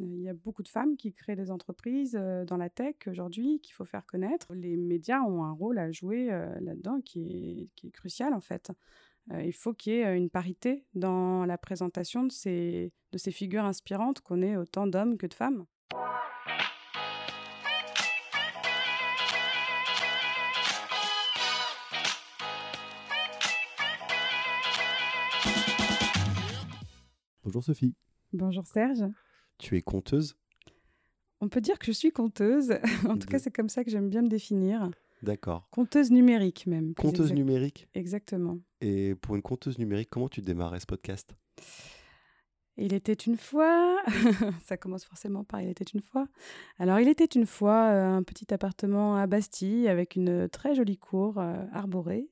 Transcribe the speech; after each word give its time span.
Il 0.00 0.22
y 0.22 0.28
a 0.28 0.34
beaucoup 0.34 0.62
de 0.62 0.68
femmes 0.68 0.96
qui 0.96 1.12
créent 1.12 1.34
des 1.34 1.50
entreprises 1.50 2.12
dans 2.46 2.56
la 2.56 2.70
tech 2.70 2.94
aujourd'hui 3.08 3.58
qu'il 3.60 3.74
faut 3.74 3.84
faire 3.84 4.06
connaître. 4.06 4.46
Les 4.54 4.76
médias 4.76 5.22
ont 5.22 5.42
un 5.42 5.50
rôle 5.50 5.76
à 5.78 5.90
jouer 5.90 6.28
là-dedans 6.60 7.00
qui 7.00 7.68
est, 7.82 7.90
crucial 7.90 8.32
en 8.32 8.40
fait. 8.40 8.70
il 9.32 9.52
faut 9.52 9.74
qu'il 9.74 9.94
y 9.94 9.96
ait 9.96 10.16
une 10.16 10.30
parité 10.30 10.84
dans 10.94 11.44
la 11.44 11.58
présentation 11.58 12.22
de 12.22 12.30
ces, 12.30 12.92
de 13.10 13.18
ces 13.18 13.32
figures 13.32 13.64
inspirantes, 13.64 14.20
qu'on 14.20 14.40
ait 14.40 14.56
autant 14.56 14.86
d'hommes 14.86 15.18
que 15.18 15.26
de 15.26 15.34
femmes. 15.34 15.64
Bonjour 27.42 27.64
Sophie. 27.64 27.96
Bonjour 28.32 28.66
Serge. 28.66 29.04
Tu 29.58 29.76
es 29.76 29.82
conteuse? 29.82 30.36
On 31.40 31.48
peut 31.48 31.60
dire 31.60 31.78
que 31.78 31.86
je 31.86 31.92
suis 31.92 32.10
conteuse. 32.10 32.78
en 33.08 33.16
tout 33.18 33.28
cas, 33.28 33.38
c'est 33.38 33.50
comme 33.54 33.68
ça 33.68 33.84
que 33.84 33.90
j'aime 33.90 34.08
bien 34.08 34.22
me 34.22 34.28
définir. 34.28 34.90
D'accord. 35.22 35.68
Conteuse 35.70 36.10
numérique 36.10 36.66
même. 36.66 36.94
Conteuse 36.94 37.32
numérique? 37.32 37.88
Exactement. 37.94 38.58
Et 38.80 39.14
pour 39.16 39.34
une 39.34 39.42
conteuse 39.42 39.78
numérique, 39.78 40.10
comment 40.10 40.28
tu 40.28 40.42
démarrais 40.42 40.80
ce 40.80 40.86
podcast? 40.86 41.34
Il 42.76 42.94
était 42.94 43.12
une 43.12 43.36
fois, 43.36 44.00
ça 44.64 44.76
commence 44.76 45.04
forcément 45.04 45.42
par 45.42 45.60
il 45.60 45.68
était 45.68 45.84
une 45.84 46.00
fois. 46.00 46.28
Alors, 46.78 47.00
il 47.00 47.08
était 47.08 47.24
une 47.24 47.46
fois 47.46 47.90
euh, 47.90 48.16
un 48.16 48.22
petit 48.22 48.54
appartement 48.54 49.16
à 49.16 49.26
Bastille 49.26 49.88
avec 49.88 50.14
une 50.14 50.48
très 50.48 50.76
jolie 50.76 50.96
cour 50.96 51.38
euh, 51.38 51.64
arborée. 51.72 52.30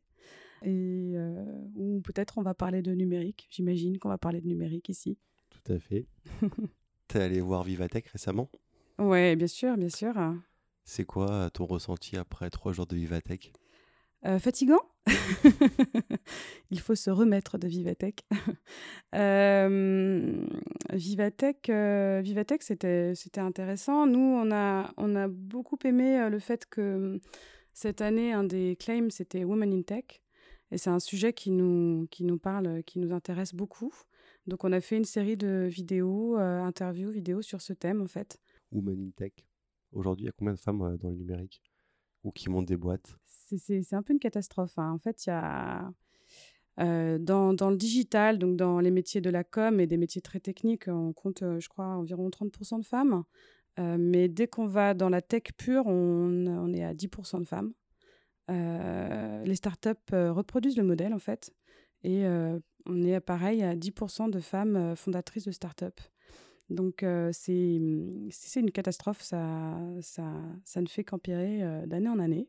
Et 0.63 1.13
euh, 1.17 1.45
où 1.75 2.01
peut-être 2.01 2.39
on 2.39 2.43
va 2.43 2.55
parler 2.55 2.81
de 2.81 2.93
numérique. 2.93 3.49
J'imagine 3.51 3.99
qu'on 3.99 4.09
va 4.09 4.19
parler 4.19 4.41
de 4.41 4.47
numérique 4.47 4.89
ici. 4.89 5.19
Tout 5.51 5.73
à 5.73 5.79
fait. 5.79 6.07
T'es 7.09 7.21
allé 7.21 7.41
voir 7.41 7.63
Vivatech 7.63 8.09
récemment? 8.09 8.51
Ouais, 8.99 9.37
bien 9.37 9.47
sûr, 9.47 9.77
bien 9.77 9.89
sûr. 9.89 10.15
C'est 10.85 11.05
quoi 11.05 11.51
ton 11.51 11.67
ressenti 11.67 12.17
après 12.17 12.51
trois 12.51 12.73
jours 12.73 12.87
de 12.87 12.97
Vivatech? 12.97 13.53
Euh, 14.25 14.39
Fatigant 14.39 14.81
Il 16.71 16.81
faut 16.81 16.95
se 16.95 17.11
remettre 17.11 17.59
de 17.59 17.69
Vivatech. 17.69 18.25
euh, 19.15 20.45
Vivatech, 20.93 21.69
euh, 21.69 22.21
Vivatech 22.25 22.63
c'était, 22.63 23.15
c'était 23.15 23.41
intéressant. 23.41 24.07
Nous, 24.07 24.19
on 24.19 24.51
a, 24.51 24.93
on 24.97 25.15
a 25.15 25.29
beaucoup 25.29 25.79
aimé 25.85 26.19
euh, 26.19 26.29
le 26.29 26.39
fait 26.39 26.67
que 26.67 27.21
cette 27.73 28.01
année, 28.01 28.33
un 28.33 28.45
des 28.45 28.77
claims, 28.77 29.11
c'était 29.11 29.45
Women 29.45 29.73
in 29.73 29.83
Tech. 29.83 30.23
Et 30.73 30.79
c'est 30.79 30.91
un 30.91 30.99
sujet 30.99 31.33
qui 31.33 31.53
nous, 31.53 32.09
qui 32.11 32.25
nous 32.25 32.39
parle, 32.39 32.83
qui 32.83 32.99
nous 32.99 33.13
intéresse 33.13 33.55
beaucoup. 33.55 33.93
Donc, 34.47 34.63
on 34.65 34.73
a 34.73 34.81
fait 34.81 34.97
une 34.97 35.05
série 35.05 35.37
de 35.37 35.67
vidéos, 35.69 36.39
euh, 36.39 36.61
interviews, 36.61 37.11
vidéos 37.11 37.43
sur 37.43 37.61
ce 37.61 37.73
thème, 37.73 38.01
en 38.01 38.07
fait. 38.07 38.39
Women 38.71 39.09
in 39.09 39.11
Tech. 39.11 39.33
Aujourd'hui, 39.93 40.25
il 40.25 40.27
y 40.27 40.29
a 40.29 40.33
combien 40.33 40.55
de 40.55 40.59
femmes 40.59 40.83
euh, 40.83 40.97
dans 40.97 41.11
le 41.11 41.17
numérique 41.17 41.61
ou 42.23 42.31
qui 42.31 42.49
montent 42.49 42.67
des 42.67 42.77
boîtes? 42.77 43.19
C'est 43.25 43.93
un 43.93 44.03
peu 44.03 44.13
une 44.13 44.21
catastrophe. 44.21 44.79
Hein. 44.79 44.93
En 44.93 44.99
fait, 44.99 45.27
il 45.27 45.31
y 45.31 45.33
a. 45.33 45.93
Euh, 46.79 47.17
dans, 47.19 47.55
dans, 47.55 47.71
le 47.71 47.77
digital, 47.77 48.39
donc 48.39 48.57
dans 48.59 48.81
les 48.81 48.91
métiers 48.91 49.23
de 49.23 49.31
la 49.31 49.45
com 49.45 49.81
et 49.81 49.87
des 49.87 49.97
métiers 49.97 50.21
très 50.21 50.41
techniques, 50.41 50.89
on 50.89 51.15
compte, 51.15 51.43
je 51.59 51.69
crois, 51.71 51.87
environ 51.87 52.29
30% 52.29 52.81
de 52.81 52.85
femmes. 52.85 53.25
mais 53.79 54.29
dès 54.29 54.47
qu'on 54.47 54.67
va 54.67 54.93
dans 54.93 55.09
la 55.09 55.23
tech 55.23 55.45
pure, 55.57 55.87
on, 55.87 56.47
on 56.47 56.73
est 56.75 56.85
à 56.85 56.93
10% 56.93 57.41
de 57.41 57.47
femmes. 57.47 57.73
les 59.47 59.55
startups 59.55 60.13
reproduisent 60.13 60.77
le 60.77 60.85
modèle, 60.85 61.15
en 61.15 61.19
fait. 61.19 61.51
Et 62.05 62.27
on 62.87 63.03
est 63.03 63.21
pareil 63.21 63.63
à 63.63 63.75
10% 63.75 64.31
de 64.31 64.41
femmes 64.41 64.95
fondatrices 64.97 65.45
de 65.45 65.53
start-up. 65.53 66.01
Donc 66.71 67.03
mmh, 67.03 67.33
c'est 67.33 68.61
une 68.61 68.71
catastrophe, 68.73 69.23
ça, 69.23 69.79
ça, 70.01 70.25
ça 70.65 70.81
ne 70.81 70.87
fait 70.87 71.05
qu'empirer 71.05 71.63
d'année 71.87 72.09
en 72.09 72.19
année. 72.19 72.49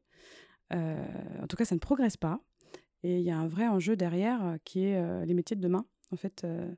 en 0.72 1.48
tout 1.48 1.56
cas, 1.56 1.66
ça 1.66 1.76
ne 1.76 1.80
progresse 1.80 2.18
pas. 2.18 2.40
Et 3.04 3.18
il 3.20 3.24
y 3.24 3.30
a 3.30 3.38
un 3.38 3.48
vrai 3.48 3.68
enjeu 3.68 3.96
derrière 3.96 4.58
qui 4.64 4.86
est 4.86 5.26
les 5.26 5.34
métiers 5.34 5.56
de 5.56 5.62
demain. 5.62 5.86
En 6.12 6.16
fait, 6.16 6.44
euh, 6.44 6.74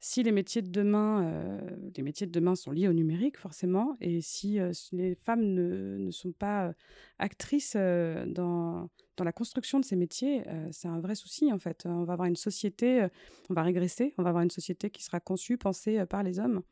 si 0.00 0.22
les 0.22 0.32
métiers 0.32 0.60
de 0.60 0.70
demain, 0.70 1.24
euh, 1.24 1.60
de 1.90 2.24
demain 2.26 2.56
sont 2.56 2.72
liés 2.72 2.88
au 2.88 2.92
numérique 2.92 3.38
forcément, 3.38 3.96
et 4.00 4.20
si 4.20 4.58
euh, 4.58 4.72
les 4.90 5.14
femmes 5.14 5.42
ne, 5.42 6.10
sont 6.10 6.32
pas 6.32 6.72
actrices 7.18 7.76
dans, 7.76 8.88
la 9.18 9.32
construction 9.32 9.78
de 9.78 9.84
ces 9.84 9.94
métiers, 9.94 10.42
c'est 10.72 10.88
un 10.88 10.98
vrai 11.00 11.14
souci 11.14 11.52
en 11.52 11.58
fait. 11.60 11.86
On 11.86 12.02
va 12.02 12.14
avoir 12.14 12.26
une 12.26 12.34
société, 12.34 13.06
on 13.50 13.54
va 13.54 13.62
régresser, 13.62 14.14
on 14.18 14.24
va 14.24 14.30
avoir 14.30 14.42
une 14.42 14.50
société 14.50 14.90
qui 14.90 15.04
sera 15.04 15.20
conçue, 15.20 15.56
pensée 15.56 16.04
par 16.06 16.24
les 16.24 16.40
hommes. 16.40 16.62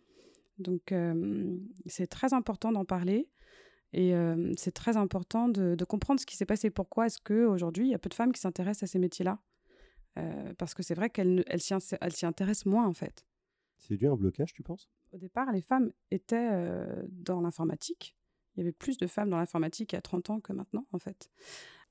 Donc 0.59 0.93
c'est 1.87 2.09
très 2.09 2.35
important 2.35 2.73
d'en 2.73 2.85
parler. 2.85 3.29
Et 3.93 4.13
c'est 4.57 4.73
très 4.73 4.97
important 4.97 5.49
de, 5.49 5.77
de, 5.77 5.85
comprendre 5.85 6.19
ce 6.19 6.27
qui 6.27 6.37
s'est 6.37 6.45
passé. 6.47 6.71
Pourquoi 6.71 7.07
est-ce 7.07 7.21
qu'aujourd'hui, 7.23 7.87
il 7.87 7.91
y 7.91 7.95
a 7.95 7.99
peu 7.99 8.09
de 8.09 8.15
femmes 8.15 8.33
qui 8.33 8.41
s'intéressent 8.41 8.91
à 8.91 8.93
ces 8.93 8.99
métiers-là? 8.99 9.39
Euh, 10.19 10.55
parce 10.59 10.75
que 10.75 10.83
c'est 10.83 10.95
vrai 10.95 11.11
qu'elle 11.11 11.45
elle, 11.47 11.61
s'y 11.61 12.27
intéresse 12.27 12.67
moins 12.67 12.87
en 12.87 12.93
fait. 12.93 13.25
C'est 13.79 13.97
dû 13.97 14.07
à 14.07 14.11
un 14.11 14.17
blocage, 14.17 14.53
tu 14.53 14.63
penses? 14.63 14.89
Au 15.13 15.19
départ, 15.19 15.51
les 15.53 15.63
femmes 15.63 15.93
étaient 16.11 16.51
euh, 16.53 17.03
dans 17.11 17.41
l'informatique. 17.41 18.17
Il 18.55 18.61
y 18.61 18.63
avait 18.63 18.73
plus 18.73 18.99
de 18.99 19.07
femmes 19.07 19.31
dans 19.31 19.39
l'informatique 19.39 19.93
il 19.93 19.97
y 19.97 19.99
a 19.99 20.03
30 20.03 20.31
ans 20.31 20.41
que 20.41 20.53
maintenant, 20.53 20.87
en 20.93 20.99
fait. 20.99 21.31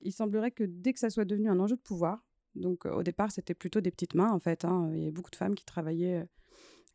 Il 0.01 0.11
semblerait 0.11 0.51
que 0.51 0.63
dès 0.63 0.93
que 0.93 0.99
ça 0.99 1.09
soit 1.09 1.25
devenu 1.25 1.49
un 1.49 1.59
enjeu 1.59 1.75
de 1.75 1.81
pouvoir, 1.81 2.23
donc 2.55 2.85
euh, 2.85 2.91
au 2.91 3.03
départ, 3.03 3.31
c'était 3.31 3.53
plutôt 3.53 3.81
des 3.81 3.91
petites 3.91 4.13
mains, 4.13 4.31
en 4.31 4.39
fait. 4.39 4.65
Hein, 4.65 4.89
il 4.93 4.99
y 4.99 5.01
avait 5.03 5.11
beaucoup 5.11 5.31
de 5.31 5.35
femmes 5.35 5.55
qui 5.55 5.65
travaillaient 5.65 6.27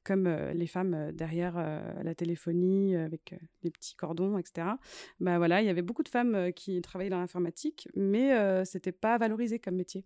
comme 0.04 0.28
les 0.28 0.66
femmes 0.66 1.12
derrière 1.12 1.54
la 1.54 2.14
téléphonie, 2.14 2.94
avec 2.94 3.34
les 3.62 3.70
petits 3.70 3.94
cordons, 3.94 4.36
etc. 4.36 4.72
Bah 5.18 5.38
voilà, 5.38 5.62
il 5.62 5.66
y 5.66 5.70
avait 5.70 5.80
beaucoup 5.80 6.02
de 6.02 6.10
femmes 6.10 6.52
qui 6.52 6.82
travaillaient 6.82 7.08
dans 7.08 7.20
l'informatique, 7.20 7.88
mais 7.94 8.66
c'était 8.66 8.92
pas 8.92 9.16
valorisé 9.16 9.58
comme 9.58 9.76
métier. 9.76 10.04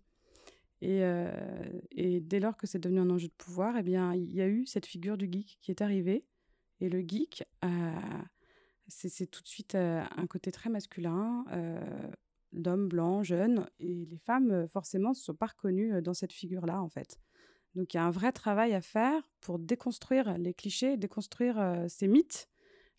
Et, 0.81 2.19
dès 2.21 2.39
lors 2.39 2.55
que 2.55 2.67
c'est 2.67 2.79
devenu 2.79 2.99
un 2.99 3.09
enjeu 3.09 3.27
de 3.27 3.33
pouvoir, 3.33 3.75
eh 3.77 3.83
bien, 3.83 4.13
il 4.13 4.33
y 4.33 4.41
a 4.41 4.47
eu 4.47 4.65
cette 4.65 4.85
figure 4.85 5.17
du 5.17 5.29
geek 5.31 5.57
qui 5.61 5.71
est 5.71 5.81
arrivée. 5.81 6.25
Et 6.79 6.89
le 6.89 7.01
geek, 7.01 7.43
c'est 8.87 9.27
tout 9.27 9.41
de 9.41 9.47
suite 9.47 9.75
un 9.75 10.27
côté 10.27 10.51
très 10.51 10.69
masculin, 10.69 11.45
euh, 11.51 11.79
d'homme 12.53 12.87
blanc, 12.87 13.23
jeune. 13.23 13.67
Et 13.79 14.05
les 14.05 14.17
femmes, 14.17 14.67
forcément, 14.67 15.09
ne 15.09 15.15
sont 15.15 15.35
pas 15.35 15.47
reconnues 15.47 16.01
dans 16.01 16.13
cette 16.13 16.33
figure-là, 16.33 16.81
en 16.81 16.89
fait. 16.89 17.19
Donc, 17.75 17.93
il 17.93 17.97
y 17.97 17.99
a 17.99 18.05
un 18.05 18.11
vrai 18.11 18.31
travail 18.31 18.73
à 18.73 18.81
faire 18.81 19.21
pour 19.41 19.59
déconstruire 19.59 20.37
les 20.37 20.53
clichés, 20.53 20.97
déconstruire 20.97 21.85
ces 21.87 22.07
mythes. 22.07 22.47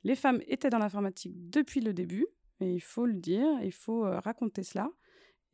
Les 0.04 0.14
femmes 0.14 0.41
étaient 0.47 0.70
dans 0.70 0.78
l'informatique 0.78 1.50
depuis 1.50 1.80
le 1.80 1.92
début, 1.92 2.26
et 2.60 2.72
il 2.74 2.80
faut 2.80 3.06
le 3.06 3.14
dire, 3.14 3.48
il 3.62 3.72
faut 3.72 4.02
raconter 4.02 4.62
cela. 4.62 4.91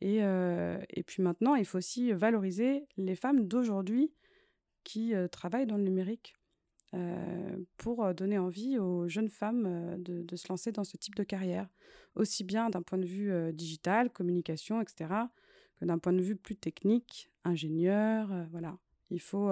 Et, 0.01 0.17
et, 0.17 1.03
puis 1.03 1.23
maintenant, 1.23 1.55
il 1.55 1.65
faut 1.65 1.79
aussi 1.79 2.11
valoriser 2.13 2.85
les 2.97 3.15
femmes 3.15 3.47
d'aujourd'hui 3.47 4.13
qui 4.83 5.13
travaillent 5.31 5.65
dans 5.65 5.77
le 5.77 5.83
numérique 5.83 6.35
pour 7.77 8.13
donner 8.13 8.37
envie 8.37 8.77
aux 8.77 9.07
jeunes 9.07 9.29
femmes 9.29 10.01
de, 10.01 10.21
de, 10.21 10.35
se 10.35 10.47
lancer 10.49 10.71
dans 10.71 10.83
ce 10.83 10.97
type 10.97 11.15
de 11.15 11.23
carrière, 11.23 11.67
aussi 12.15 12.43
bien 12.43 12.69
d'un 12.69 12.83
point 12.83 12.99
de 12.99 13.05
vue 13.05 13.31
digital, 13.53 14.11
communication, 14.11 14.81
etc., 14.81 15.09
que 15.79 15.85
d'un 15.85 15.97
point 15.97 16.13
de 16.13 16.21
vue 16.21 16.35
plus 16.35 16.55
technique, 16.55 17.29
ingénieur, 17.43 18.29
voilà. 18.51 18.77
Il 19.09 19.21
faut, 19.21 19.49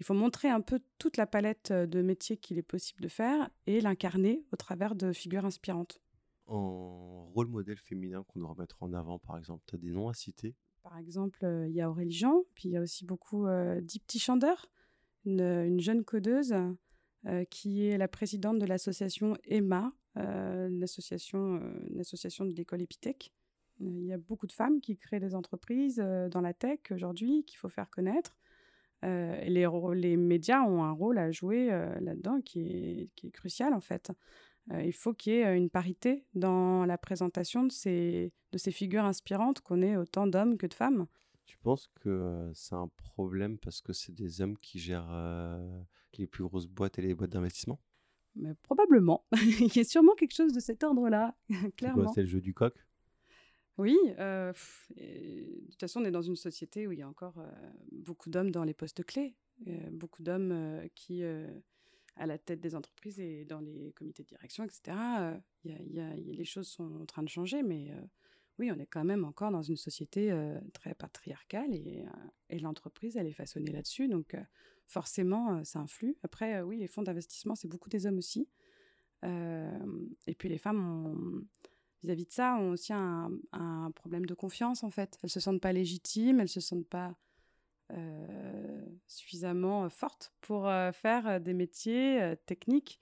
il 0.00 0.04
faut 0.04 0.14
montrer 0.14 0.48
un 0.48 0.62
peu 0.62 0.80
toute 0.98 1.18
la 1.18 1.26
palette 1.26 1.72
de 1.72 2.02
métiers 2.02 2.36
qu'il 2.38 2.58
est 2.58 2.62
possible 2.62 3.02
de 3.02 3.08
faire 3.08 3.50
et 3.66 3.80
l'incarner 3.80 4.44
au 4.50 4.56
travers 4.56 4.94
de 4.94 5.12
figures 5.12 5.44
inspirantes 5.44 6.00
en 6.46 7.26
rôle 7.34 7.48
modèle 7.48 7.78
féminin 7.78 8.24
qu'on 8.24 8.40
doit 8.40 8.54
mettre 8.58 8.82
en 8.82 8.92
avant, 8.92 9.18
par 9.18 9.38
exemple? 9.38 9.62
Tu 9.66 9.74
as 9.74 9.78
des 9.78 9.90
noms 9.90 10.08
à 10.08 10.14
citer? 10.14 10.54
Par 10.82 10.98
exemple, 10.98 11.46
il 11.68 11.74
y 11.74 11.80
a 11.80 11.90
Aurélie 11.90 12.12
Jean, 12.12 12.42
puis 12.54 12.68
il 12.68 12.72
y 12.72 12.76
a 12.76 12.80
aussi 12.80 13.04
beaucoup 13.04 13.46
euh, 13.46 13.80
Dipti 13.80 14.18
Chander, 14.18 14.54
une, 15.24 15.80
jeune 15.80 16.04
codeuse 16.04 16.54
qui 17.48 17.86
est 17.86 17.96
la 17.96 18.06
présidente 18.06 18.58
de 18.58 18.66
l'association 18.66 19.34
EMA, 19.46 19.94
l'association, 20.14 21.58
l'association 21.88 22.44
de 22.44 22.52
l'école 22.52 22.82
Epitech. 22.82 23.32
Il 23.80 24.04
y 24.04 24.12
a 24.12 24.18
beaucoup 24.18 24.46
de 24.46 24.52
femmes 24.52 24.82
qui 24.82 24.98
créent 24.98 25.20
des 25.20 25.34
entreprises 25.34 25.96
dans 26.30 26.42
la 26.42 26.52
tech 26.52 26.80
aujourd'hui 26.90 27.44
qu'il 27.44 27.58
faut 27.58 27.70
faire 27.70 27.88
connaître. 27.88 28.36
les, 29.02 30.16
médias 30.18 30.62
ont 30.64 30.84
un 30.84 30.92
rôle 30.92 31.16
à 31.16 31.30
jouer 31.30 31.68
là-dedans 32.00 32.42
qui 32.42 33.08
est, 33.24 33.30
crucial 33.30 33.72
en 33.72 33.80
fait. 33.80 34.12
Euh, 34.72 34.82
il 34.82 34.92
faut 34.92 35.12
qu'il 35.12 35.34
y 35.34 35.36
ait 35.36 35.46
euh, 35.46 35.56
une 35.56 35.70
parité 35.70 36.24
dans 36.34 36.86
la 36.86 36.96
présentation 36.96 37.64
de 37.64 37.72
ces, 37.72 38.32
de 38.52 38.58
ces 38.58 38.70
figures 38.70 39.04
inspirantes, 39.04 39.60
qu'on 39.60 39.82
ait 39.82 39.96
autant 39.96 40.26
d'hommes 40.26 40.56
que 40.56 40.66
de 40.66 40.74
femmes. 40.74 41.06
Tu 41.44 41.58
penses 41.58 41.88
que 42.00 42.08
euh, 42.08 42.54
c'est 42.54 42.74
un 42.74 42.88
problème 42.96 43.58
parce 43.58 43.82
que 43.82 43.92
c'est 43.92 44.12
des 44.12 44.40
hommes 44.40 44.56
qui 44.58 44.78
gèrent 44.78 45.12
les 46.16 46.26
plus 46.26 46.44
grosses 46.44 46.66
boîtes 46.66 46.98
et 46.98 47.02
les 47.02 47.14
boîtes 47.14 47.30
d'investissement? 47.30 47.80
Mais 48.36 48.54
Probablement. 48.62 49.26
Il 49.60 49.76
y 49.76 49.80
a 49.80 49.84
sûrement 49.84 50.14
quelque 50.14 50.34
chose 50.34 50.52
de 50.52 50.60
cet 50.60 50.82
ordre-là, 50.82 51.36
clairement. 51.76 52.12
C'est 52.12 52.22
le 52.22 52.28
jeu 52.28 52.40
du 52.40 52.54
coq? 52.54 52.74
Oui, 53.76 53.96
de 54.06 54.52
toute 55.68 55.80
façon, 55.80 56.00
on 56.00 56.04
est 56.04 56.12
dans 56.12 56.22
une 56.22 56.36
société 56.36 56.86
où 56.86 56.92
il 56.92 57.00
y 57.00 57.02
a 57.02 57.08
encore 57.08 57.44
beaucoup 57.90 58.30
d'hommes 58.30 58.52
dans 58.52 58.62
les 58.62 58.72
postes 58.72 59.04
clés, 59.04 59.34
beaucoup 59.90 60.22
d'hommes 60.22 60.80
qui 60.94 61.24
à 62.16 62.26
la 62.26 62.38
tête 62.38 62.60
des 62.60 62.74
entreprises 62.74 63.18
et 63.20 63.44
dans 63.44 63.60
les 63.60 63.92
comités 63.92 64.22
de 64.22 64.28
direction, 64.28 64.64
etc. 64.64 64.96
les 65.64 66.44
choses 66.44 66.68
sont 66.68 67.00
en 67.00 67.06
train 67.06 67.22
de 67.22 67.28
changer, 67.28 67.62
mais 67.62 67.90
oui, 68.58 68.70
on 68.70 68.78
est 68.78 68.86
quand 68.86 69.04
même 69.04 69.24
encore 69.24 69.50
dans 69.50 69.62
une 69.62 69.76
société 69.76 70.32
très 70.72 70.94
patriarcale 70.94 71.74
et, 71.74 72.04
et 72.50 72.58
l'entreprise, 72.60 73.16
elle 73.16 73.26
est 73.26 73.32
façonnée 73.32 73.72
là-dessus. 73.72 74.08
Donc, 74.08 74.36
forcément, 74.86 75.64
ça 75.64 75.80
influe. 75.80 76.16
Après, 76.22 76.62
oui, 76.62 76.78
les 76.78 76.86
fonds 76.86 77.02
d'investissement, 77.02 77.56
c'est 77.56 77.68
beaucoup 77.68 77.88
des 77.88 78.06
hommes 78.06 78.18
aussi. 78.18 78.48
et 79.24 80.34
puis, 80.38 80.48
les 80.48 80.58
femmes, 80.58 81.46
vis-à-vis 82.04 82.26
de 82.26 82.32
ça, 82.32 82.56
ont 82.56 82.70
aussi 82.70 82.92
un, 82.92 83.30
un, 83.52 83.90
problème 83.90 84.26
de 84.26 84.34
confiance, 84.34 84.84
en 84.84 84.90
fait. 84.90 85.18
Elles 85.22 85.30
se 85.30 85.40
sentent 85.40 85.60
pas 85.60 85.72
légitimes, 85.72 86.38
elles 86.38 86.48
se 86.48 86.60
sentent 86.60 86.88
pas 86.88 87.16
suffisamment 89.06 89.88
fortes 89.90 90.32
pour 90.40 90.70
faire 90.92 91.40
des 91.40 91.54
métiers 91.54 92.34
techniques 92.46 93.00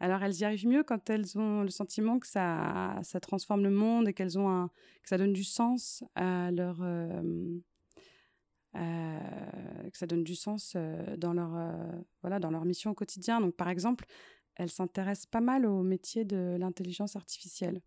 alors 0.00 0.22
elles 0.22 0.36
y 0.40 0.44
arrivent 0.44 0.66
mieux 0.66 0.82
quand 0.82 1.10
elles 1.10 1.38
ont 1.38 1.62
le 1.62 1.68
sentiment 1.68 2.18
que 2.18 2.26
ça, 2.26 2.98
ça 3.02 3.20
transforme 3.20 3.62
le 3.62 3.70
monde 3.70 4.08
et 4.08 4.14
qu'elles 4.14 4.38
ont 4.38 4.48
un, 4.48 4.68
que 5.02 5.08
ça 5.08 5.18
donne 5.18 5.34
du 5.34 5.44
sens 5.44 6.02
à 6.14 6.50
leur, 6.50 6.78
euh, 6.80 7.58
euh, 8.76 9.90
que 9.90 9.98
ça 9.98 10.06
donne 10.06 10.24
du 10.24 10.34
sens 10.34 10.72
euh, 10.74 11.16
dans 11.18 11.34
leur, 11.34 11.50
voilà, 12.22 12.40
dans 12.40 12.50
leur 12.50 12.64
mission 12.64 12.90
au 12.90 12.94
quotidien. 12.94 13.42
Donc 13.42 13.54
par 13.56 13.68
exemple, 13.68 14.06
elles 14.56 14.70
s'intéressent 14.70 15.26
pas 15.26 15.42
mal 15.42 15.66
au 15.66 15.82
métier 15.82 16.24
de 16.24 16.56
l'intelligence 16.58 17.14
artificielle 17.14 17.82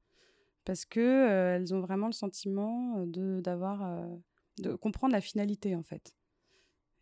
parce 0.66 0.86
que 0.86 1.56
elles 1.56 1.74
ont 1.74 1.81
vraiment 1.81 2.07
le 2.07 2.13
sentiment 2.13 3.06
de 3.06 3.42
d'avoir 3.42 4.07
de 4.60 4.75
comprendre 4.75 5.13
la 5.13 5.19
finalité 5.19 5.75
en 5.75 5.84
fait 5.84 6.16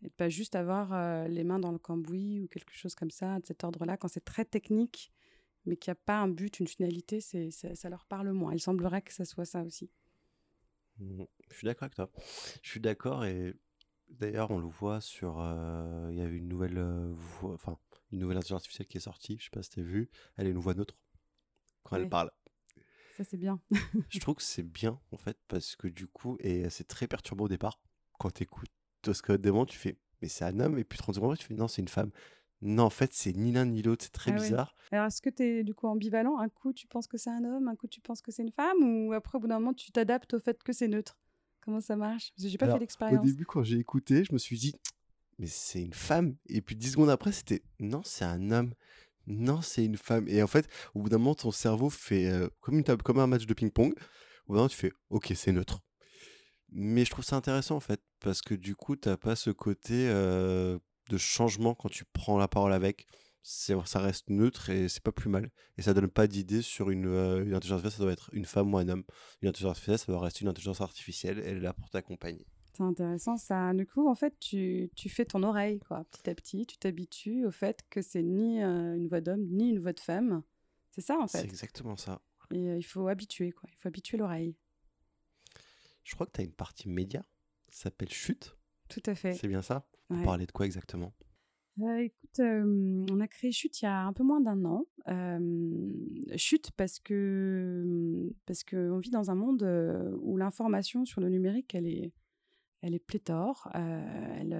et 0.02 0.08
de 0.08 0.14
pas 0.14 0.28
juste 0.28 0.54
avoir 0.56 0.92
euh, 0.92 1.28
les 1.28 1.44
mains 1.44 1.58
dans 1.58 1.72
le 1.72 1.78
cambouis 1.78 2.40
ou 2.40 2.48
quelque 2.48 2.74
chose 2.74 2.94
comme 2.94 3.10
ça, 3.10 3.38
de 3.38 3.46
cet 3.46 3.64
ordre-là, 3.64 3.96
quand 3.96 4.08
c'est 4.08 4.24
très 4.24 4.44
technique, 4.44 5.12
mais 5.64 5.76
qu'il 5.76 5.90
n'y 5.90 5.98
a 5.98 6.00
pas 6.04 6.18
un 6.18 6.28
but, 6.28 6.58
une 6.60 6.66
finalité, 6.66 7.20
c'est, 7.20 7.50
ça 7.50 7.88
leur 7.88 8.04
parle 8.06 8.32
moins. 8.32 8.52
Il 8.52 8.60
semblerait 8.60 9.02
que 9.02 9.12
ça 9.12 9.24
soit 9.24 9.44
ça 9.44 9.62
aussi. 9.62 9.90
Mmh 10.98 11.24
je 11.50 11.56
suis 11.56 11.66
d'accord 11.66 11.84
avec 11.84 11.94
toi. 11.94 12.10
Je 12.62 12.70
suis 12.70 12.80
d'accord 12.80 13.24
et 13.26 13.54
d'ailleurs 14.08 14.50
on 14.50 14.58
le 14.58 14.66
voit 14.66 15.00
sur, 15.00 15.38
euh, 15.38 16.08
il 16.10 16.16
y 16.16 16.20
a 16.20 16.24
une 16.24 16.48
nouvelle 16.48 16.82
voix, 17.12 17.52
enfin 17.52 17.78
une 18.10 18.20
nouvelle 18.20 18.38
intelligence 18.38 18.62
artificielle 18.62 18.88
qui 18.88 18.96
est 18.96 19.00
sortie. 19.00 19.36
Je 19.38 19.44
sais 19.44 19.50
pas 19.50 19.62
si 19.62 19.70
t'as 19.70 19.82
vu, 19.82 20.08
elle 20.36 20.46
est 20.46 20.50
une 20.50 20.58
voix 20.58 20.74
neutre 20.74 20.96
quand 21.82 21.96
elle 21.96 22.08
parle. 22.08 22.30
Ça 23.16 23.24
c'est 23.24 23.36
bien. 23.36 23.60
je 24.08 24.18
trouve 24.18 24.36
que 24.36 24.42
c'est 24.42 24.62
bien 24.62 24.98
en 25.12 25.18
fait 25.18 25.36
parce 25.48 25.76
que 25.76 25.88
du 25.88 26.06
coup 26.06 26.38
et 26.40 26.70
c'est 26.70 26.88
très 26.88 27.06
perturbant 27.06 27.44
au 27.44 27.48
départ 27.48 27.78
quand 28.18 28.30
t'écoutes 28.30 28.70
que 29.02 29.32
des 29.32 29.52
tu 29.66 29.78
fais, 29.78 29.98
mais 30.20 30.28
c'est 30.28 30.44
un 30.44 30.60
homme, 30.60 30.78
et 30.78 30.84
puis 30.84 30.98
30 30.98 31.14
secondes, 31.14 31.36
tu 31.36 31.46
fais, 31.46 31.54
non, 31.54 31.68
c'est 31.68 31.82
une 31.82 31.88
femme. 31.88 32.10
Non, 32.60 32.84
en 32.84 32.90
fait, 32.90 33.12
c'est 33.12 33.32
ni 33.32 33.50
l'un 33.50 33.66
ni 33.66 33.82
l'autre, 33.82 34.04
c'est 34.04 34.12
très 34.12 34.30
ah 34.30 34.34
bizarre. 34.36 34.76
Alors, 34.92 35.06
est-ce 35.06 35.20
que 35.20 35.30
tu 35.30 35.42
es 35.42 35.64
du 35.64 35.74
coup 35.74 35.88
ambivalent? 35.88 36.38
Un 36.38 36.48
coup, 36.48 36.72
tu 36.72 36.86
penses 36.86 37.08
que 37.08 37.18
c'est 37.18 37.30
un 37.30 37.42
homme, 37.44 37.66
un 37.66 37.74
coup, 37.74 37.88
tu 37.88 38.00
penses 38.00 38.22
que 38.22 38.30
c'est 38.30 38.42
une 38.42 38.52
femme, 38.52 38.78
ou 38.82 39.12
après, 39.12 39.36
au 39.36 39.40
bout 39.40 39.48
d'un 39.48 39.58
moment, 39.58 39.74
tu 39.74 39.90
t'adaptes 39.90 40.34
au 40.34 40.38
fait 40.38 40.62
que 40.62 40.72
c'est 40.72 40.86
neutre? 40.86 41.18
Comment 41.64 41.80
ça 41.80 41.96
marche? 41.96 42.30
Parce 42.30 42.44
que 42.44 42.48
j'ai 42.48 42.58
pas 42.58 42.70
fait 42.70 42.78
l'expérience. 42.78 43.20
Au 43.20 43.26
début, 43.26 43.44
quand 43.44 43.64
j'ai 43.64 43.78
écouté, 43.78 44.24
je 44.24 44.32
me 44.32 44.38
suis 44.38 44.58
dit, 44.58 44.74
mais 45.38 45.46
c'est 45.46 45.82
une 45.82 45.92
femme. 45.92 46.36
Et 46.48 46.62
puis 46.62 46.76
10 46.76 46.92
secondes 46.92 47.10
après, 47.10 47.32
c'était, 47.32 47.62
non, 47.80 48.02
c'est 48.04 48.24
un 48.24 48.50
homme. 48.52 48.74
Non, 49.26 49.60
c'est 49.60 49.84
une 49.84 49.96
femme. 49.96 50.26
Et 50.28 50.42
en 50.42 50.46
fait, 50.46 50.68
au 50.94 51.00
bout 51.00 51.08
d'un 51.08 51.18
moment, 51.18 51.34
ton 51.34 51.50
cerveau 51.50 51.90
fait 51.90 52.28
euh, 52.28 52.48
comme, 52.60 52.76
une 52.78 52.84
table, 52.84 53.02
comme 53.02 53.18
un 53.18 53.26
match 53.26 53.46
de 53.46 53.54
ping-pong. 53.54 53.92
Au 53.92 53.92
bout 53.92 54.54
d'un 54.54 54.54
moment, 54.54 54.68
tu 54.68 54.76
fais, 54.76 54.92
ok, 55.10 55.32
c'est 55.34 55.52
neutre. 55.52 55.80
Mais 56.72 57.04
je 57.04 57.10
trouve 57.10 57.24
ça 57.24 57.36
intéressant 57.36 57.76
en 57.76 57.80
fait, 57.80 58.00
parce 58.20 58.42
que 58.42 58.54
du 58.54 58.74
coup, 58.74 58.96
t'as 58.96 59.16
pas 59.16 59.36
ce 59.36 59.50
côté 59.50 60.08
de 60.08 61.18
changement 61.18 61.74
quand 61.74 61.88
tu 61.88 62.04
prends 62.04 62.38
la 62.38 62.48
parole 62.48 62.72
avec. 62.72 63.06
Ça 63.44 63.98
reste 63.98 64.30
neutre 64.30 64.70
et 64.70 64.88
c'est 64.88 65.02
pas 65.02 65.10
plus 65.10 65.28
mal. 65.28 65.50
Et 65.76 65.82
ça 65.82 65.94
donne 65.94 66.08
pas 66.08 66.28
d'idée 66.28 66.62
sur 66.62 66.90
une, 66.90 67.06
une, 67.06 67.54
intelligence 67.54 67.84
artificielle, 67.84 67.90
ça 67.90 68.02
doit 68.04 68.12
être 68.12 68.30
une 68.32 68.44
femme 68.44 68.72
ou 68.72 68.78
un 68.78 68.88
homme. 68.88 69.02
Une 69.42 69.48
intelligence 69.48 69.70
artificielle, 69.70 69.98
ça 69.98 70.12
doit 70.12 70.20
rester 70.20 70.42
une 70.42 70.48
intelligence 70.48 70.80
artificielle, 70.80 71.42
elle 71.44 71.56
est 71.56 71.60
là 71.60 71.72
pour 71.72 71.90
t'accompagner. 71.90 72.46
C'est 72.74 72.84
intéressant 72.84 73.36
ça. 73.36 73.74
Du 73.74 73.86
coup, 73.86 74.08
en 74.08 74.14
fait, 74.14 74.38
tu, 74.38 74.90
tu, 74.96 75.08
fais 75.08 75.24
ton 75.24 75.42
oreille, 75.42 75.80
quoi. 75.80 76.04
Petit 76.10 76.30
à 76.30 76.34
petit, 76.34 76.66
tu 76.66 76.78
t'habitues 76.78 77.44
au 77.44 77.50
fait 77.50 77.80
que 77.90 78.00
c'est 78.00 78.22
ni 78.22 78.62
une 78.62 79.08
voix 79.08 79.20
d'homme, 79.20 79.44
ni 79.50 79.70
une 79.70 79.78
voix 79.78 79.92
de 79.92 80.00
femme. 80.00 80.42
C'est 80.90 81.02
ça, 81.02 81.18
en 81.18 81.26
fait. 81.26 81.38
C'est 81.38 81.44
exactement 81.44 81.96
ça. 81.96 82.22
Et 82.50 82.76
il 82.76 82.82
faut 82.82 83.08
habituer, 83.08 83.52
quoi. 83.52 83.68
Il 83.72 83.76
faut 83.76 83.88
habituer 83.88 84.16
l'oreille. 84.16 84.56
Je 86.04 86.14
crois 86.14 86.26
que 86.26 86.32
tu 86.32 86.40
as 86.40 86.44
une 86.44 86.52
partie 86.52 86.88
média, 86.88 87.24
ça 87.68 87.84
s'appelle 87.84 88.10
Chute. 88.10 88.56
Tout 88.88 89.02
à 89.06 89.14
fait. 89.14 89.34
C'est 89.34 89.48
bien 89.48 89.62
ça? 89.62 89.86
Vous 90.10 90.22
parlez 90.24 90.46
de 90.46 90.52
quoi 90.52 90.66
exactement? 90.66 91.12
Euh, 91.80 91.96
écoute, 91.98 92.40
on 92.40 93.20
a 93.20 93.26
créé 93.26 93.50
Chute 93.50 93.80
il 93.80 93.86
y 93.86 93.88
a 93.88 94.04
un 94.04 94.12
peu 94.12 94.22
moins 94.22 94.40
d'un 94.40 94.64
an. 94.64 94.84
Chute 96.36 96.70
parce 96.72 96.98
que 96.98 98.30
parce 98.46 98.62
qu'on 98.62 98.98
vit 98.98 99.10
dans 99.10 99.30
un 99.30 99.34
monde 99.34 99.62
où 100.20 100.36
l'information 100.36 101.04
sur 101.04 101.20
le 101.20 101.28
numérique, 101.30 101.74
elle 101.74 101.86
est, 101.86 102.12
elle 102.82 102.94
est 102.94 103.04
pléthore, 103.04 103.70
elle, 103.74 104.52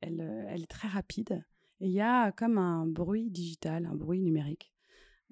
elle, 0.00 0.46
elle, 0.48 0.62
est 0.62 0.70
très 0.70 0.88
rapide. 0.88 1.44
Et 1.80 1.88
il 1.88 1.92
y 1.92 2.00
a 2.00 2.32
comme 2.32 2.56
un 2.56 2.86
bruit 2.86 3.30
digital, 3.30 3.84
un 3.84 3.94
bruit 3.94 4.22
numérique. 4.22 4.72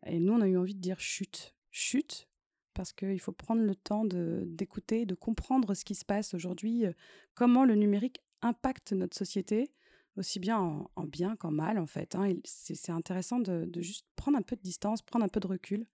Et 0.05 0.21
nous, 0.21 0.35
on 0.35 0.41
a 0.43 0.49
eu 0.49 0.59
envie 0.59 0.75
de 0.75 0.81
dire 0.81 1.01
chute. 1.01 1.55
Chute, 1.71 2.29
parce 2.75 2.93
qu'il 2.93 3.21
faut 3.21 3.33
prendre 3.33 3.63
le 3.63 3.75
temps 3.75 4.05
d'écouter, 4.05 5.07
de, 5.07 5.15
comprendre 5.15 5.75
ce 5.75 5.85
qui 5.85 5.95
se 5.95 6.05
passe 6.05 6.35
aujourd'hui, 6.35 6.87
euh, 6.87 6.93
comment 7.35 7.65
le 7.65 7.75
numérique 7.75 8.21
impacte 8.43 8.93
notre 8.93 9.17
société, 9.17 9.71
aussi 10.17 10.39
bien 10.39 10.59
en, 10.59 11.05
bien 11.05 11.37
qu'en 11.37 11.51
mal 11.51 11.79
en 11.79 11.87
fait. 11.87 12.15
Hein. 12.15 12.35
C'est 12.45 12.93
intéressant 12.93 13.39
de, 13.39 13.71
juste 13.81 14.07
prendre 14.17 14.37
un 14.37 14.43
peu 14.43 14.57
de 14.57 14.63
distance, 14.63 15.03
prendre 15.03 15.25
un 15.25 15.29
peu 15.29 15.41
de 15.41 15.47
recul 15.47 15.87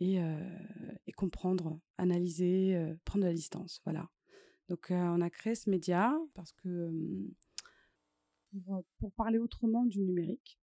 et, 0.00 0.20
euh, 0.20 0.38
comprendre, 1.16 1.80
analyser, 1.96 2.76
euh, 2.76 2.94
prendre 3.04 3.24
de 3.24 3.28
la 3.28 3.34
distance. 3.34 3.80
Voilà. 3.84 4.08
Donc 4.68 4.88
on 4.90 5.22
a 5.22 5.30
créé 5.30 5.54
ce 5.54 5.70
média 5.70 6.14
parce 6.34 6.52
que 6.52 6.92
pour 8.98 9.12
parler 9.12 9.38
autrement 9.38 9.86
du 9.86 10.00
numérique, 10.00 10.57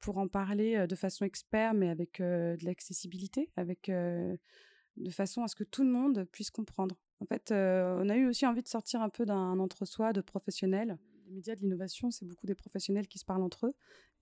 pour 0.00 0.18
en 0.18 0.28
parler 0.28 0.76
euh, 0.76 0.86
de 0.86 0.94
façon 0.94 1.24
expert, 1.24 1.74
mais 1.74 1.88
avec 1.88 2.20
euh, 2.20 2.56
de 2.56 2.64
l'accessibilité, 2.64 3.50
avec 3.56 3.90
de 3.90 5.10
façon 5.10 5.42
à 5.42 5.48
ce 5.48 5.54
que 5.54 5.64
tout 5.64 5.84
le 5.84 5.90
monde 5.90 6.24
puisse 6.32 6.50
comprendre. 6.50 6.96
En 7.20 7.26
fait, 7.26 7.50
on 7.50 8.08
a 8.08 8.16
eu 8.16 8.26
aussi 8.26 8.46
envie 8.46 8.62
de 8.62 8.68
sortir 8.68 9.02
un 9.02 9.08
peu 9.08 9.24
d'un 9.26 9.58
entre-soi 9.58 10.12
de 10.12 10.20
professionnels. 10.20 10.98
Les 11.26 11.32
médias 11.32 11.56
de 11.56 11.60
l'innovation, 11.60 12.10
c'est 12.10 12.24
beaucoup 12.24 12.46
des 12.46 12.54
professionnels 12.54 13.08
qui 13.08 13.18
se 13.18 13.24
parlent 13.24 13.42
entre 13.42 13.66
eux. 13.66 13.74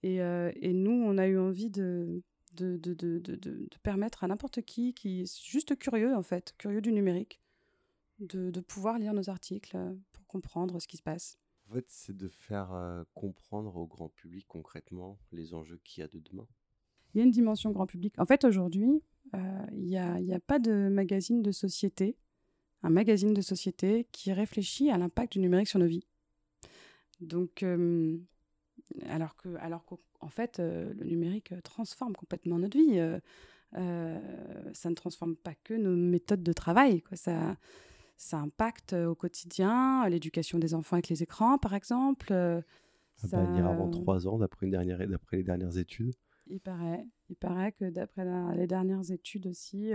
Et, 0.02 0.72
nous, 0.72 0.92
on 0.92 1.18
a 1.18 1.26
eu 1.26 1.38
envie 1.38 1.70
de 1.70 2.22
permettre 3.82 4.24
à 4.24 4.28
n'importe 4.28 4.62
qui 4.62 4.94
qui 4.94 5.22
est 5.22 5.44
juste 5.44 5.76
curieux, 5.76 6.14
en 6.14 6.22
fait, 6.22 6.54
curieux 6.58 6.80
du 6.80 6.92
numérique, 6.92 7.40
de, 8.18 8.60
pouvoir 8.60 8.98
lire 8.98 9.12
nos 9.12 9.28
articles 9.28 9.76
pour 10.12 10.26
comprendre 10.26 10.80
ce 10.80 10.88
qui 10.88 10.96
se 10.96 11.02
passe. 11.02 11.38
En 11.68 11.74
fait, 11.74 11.86
c'est 11.88 12.16
de 12.16 12.28
faire 12.28 13.04
comprendre 13.14 13.76
au 13.76 13.86
grand 13.86 14.08
public 14.08 14.46
concrètement 14.48 15.18
les 15.32 15.52
enjeux 15.52 15.80
qu'il 15.84 16.00
y 16.00 16.04
a 16.04 16.08
de 16.08 16.20
demain? 16.20 16.46
Il 17.14 17.18
y 17.18 17.20
a 17.20 17.24
une 17.24 17.32
dimension 17.32 17.70
grand 17.70 17.86
public. 17.86 18.14
En 18.18 18.24
fait, 18.24 18.44
aujourd'hui, 18.44 19.02
il 19.34 19.84
n'y 19.84 19.96
a, 19.98 20.40
pas 20.40 20.58
de 20.58 20.88
magazine 20.88 21.42
de 21.42 21.50
société, 21.50 22.16
un 22.82 22.90
magazine 22.90 23.34
de 23.34 23.40
société 23.40 24.06
qui 24.12 24.32
réfléchit 24.32 24.90
à 24.90 24.98
l'impact 24.98 25.32
du 25.32 25.40
numérique 25.40 25.68
sur 25.68 25.80
nos 25.80 25.86
vies. 25.86 26.06
Donc, 27.20 27.64
alors 29.08 29.34
que, 29.36 29.56
alors 29.56 29.84
qu'en 29.84 30.28
fait, 30.28 30.58
le 30.58 31.04
numérique 31.04 31.52
transforme 31.64 32.14
complètement 32.14 32.58
notre 32.58 32.78
vie. 32.78 33.00
ça 33.72 34.90
ne 34.90 34.94
transforme 34.94 35.34
pas 35.34 35.54
que 35.64 35.74
nos 35.74 35.96
méthodes 35.96 36.44
de 36.44 36.52
travail. 36.52 37.02
Quoi. 37.02 37.16
Ça 38.16 38.38
impacte 38.38 38.94
au 38.94 39.14
quotidien 39.14 40.08
l'éducation 40.08 40.58
des 40.58 40.74
enfants 40.74 40.96
avec 40.96 41.08
les 41.08 41.22
écrans, 41.22 41.58
par 41.58 41.74
exemple. 41.74 42.28
Ça... 43.16 43.42
Bannir 43.42 43.66
avant 43.66 43.88
trois 43.90 44.26
ans, 44.26 44.38
d'après 44.38 44.66
les 44.66 45.42
dernières 45.42 45.78
études. 45.78 46.14
Il 46.48 46.60
paraît, 46.60 47.06
il 47.28 47.36
paraît 47.36 47.72
que 47.72 47.90
d'après 47.90 48.24
les 48.54 48.66
dernières 48.66 49.10
études 49.10 49.46
aussi, 49.46 49.92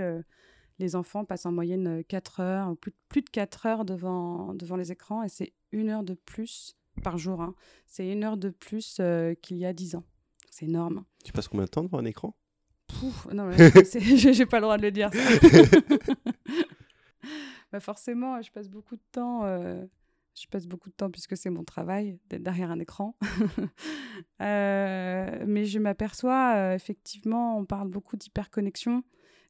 les 0.80 0.96
enfants 0.96 1.24
passent 1.24 1.46
en 1.46 1.52
moyenne 1.52 2.04
4 2.04 2.40
heures, 2.40 2.78
plus, 2.78 2.94
plus 3.08 3.22
de 3.22 3.30
4 3.30 3.66
heures 3.66 3.86
devant, 3.86 4.54
devant 4.54 4.76
les 4.76 4.92
écrans, 4.92 5.24
et 5.24 5.30
c'est 5.30 5.54
une 5.72 5.90
heure 5.90 6.04
de 6.04 6.14
plus 6.14 6.76
par 7.04 7.18
jour. 7.18 7.42
Hein. 7.42 7.56
C'est 7.86 8.12
une 8.12 8.24
heure 8.24 8.38
de 8.38 8.50
plus 8.50 9.02
qu'il 9.42 9.58
y 9.58 9.66
a 9.66 9.74
10 9.74 9.96
ans. 9.96 10.04
C'est 10.50 10.66
énorme. 10.66 11.06
Tu 11.24 11.32
passes 11.32 11.48
combien 11.48 11.66
de 11.66 11.70
temps 11.70 11.84
devant 11.84 12.00
un 12.00 12.06
écran? 12.06 12.36
Pouf, 12.88 13.28
non, 13.32 13.50
j'ai 13.52 14.46
pas 14.46 14.58
le 14.58 14.64
droit 14.64 14.78
de 14.78 14.82
le 14.82 14.92
dire. 14.92 15.10
Ça. 15.14 15.20
bah 17.72 17.80
forcément, 17.80 18.42
je 18.42 18.52
passe 18.52 18.70
beaucoup 18.70 18.96
de 18.96 19.04
temps. 19.12 19.46
Euh, 19.46 19.86
je 20.36 20.48
passe 20.48 20.66
beaucoup 20.66 20.90
de 20.90 20.96
temps 20.96 21.10
puisque 21.12 21.36
c'est 21.36 21.50
mon 21.50 21.64
travail 21.64 22.20
d'être 22.30 22.44
derrière 22.44 22.72
un 22.72 22.80
écran. 22.80 23.18
euh, 24.42 25.44
mais 25.46 25.66
je 25.66 25.80
m'aperçois, 25.80 26.54
euh, 26.56 26.76
effectivement, 26.76 27.58
on 27.58 27.66
parle 27.66 27.90
beaucoup 27.90 28.18
d'hyperconnexion. 28.18 29.04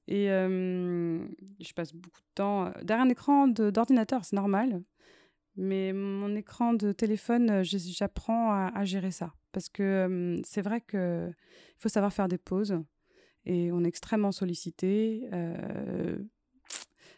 Et 0.08 0.26
je 0.28 1.74
passe 1.74 1.94
beaucoup 1.94 2.20
de 2.20 2.34
temps 2.36 2.74
derrière 2.84 3.06
un 3.06 3.10
écran 3.10 3.48
d'ordinateur, 3.48 4.26
c'est 4.26 4.36
normal. 4.36 4.84
Mais 5.56 5.94
mon 5.94 6.36
écran 6.36 6.74
de 6.74 6.92
téléphone, 6.92 7.64
j'apprends 7.64 8.52
à, 8.52 8.84
gérer 8.84 9.12
ça. 9.12 9.34
Parce 9.54 9.70
que 9.70 10.42
c'est 10.44 10.62
vrai 10.62 10.82
qu'il 10.82 11.34
faut 11.78 11.88
savoir 11.88 12.12
faire 12.12 12.28
des 12.28 12.40
pauses 12.40 12.78
et 13.46 13.72
on 13.72 13.86
est 13.86 13.88
extrêmement 13.88 14.34
sollicité. 14.34 15.30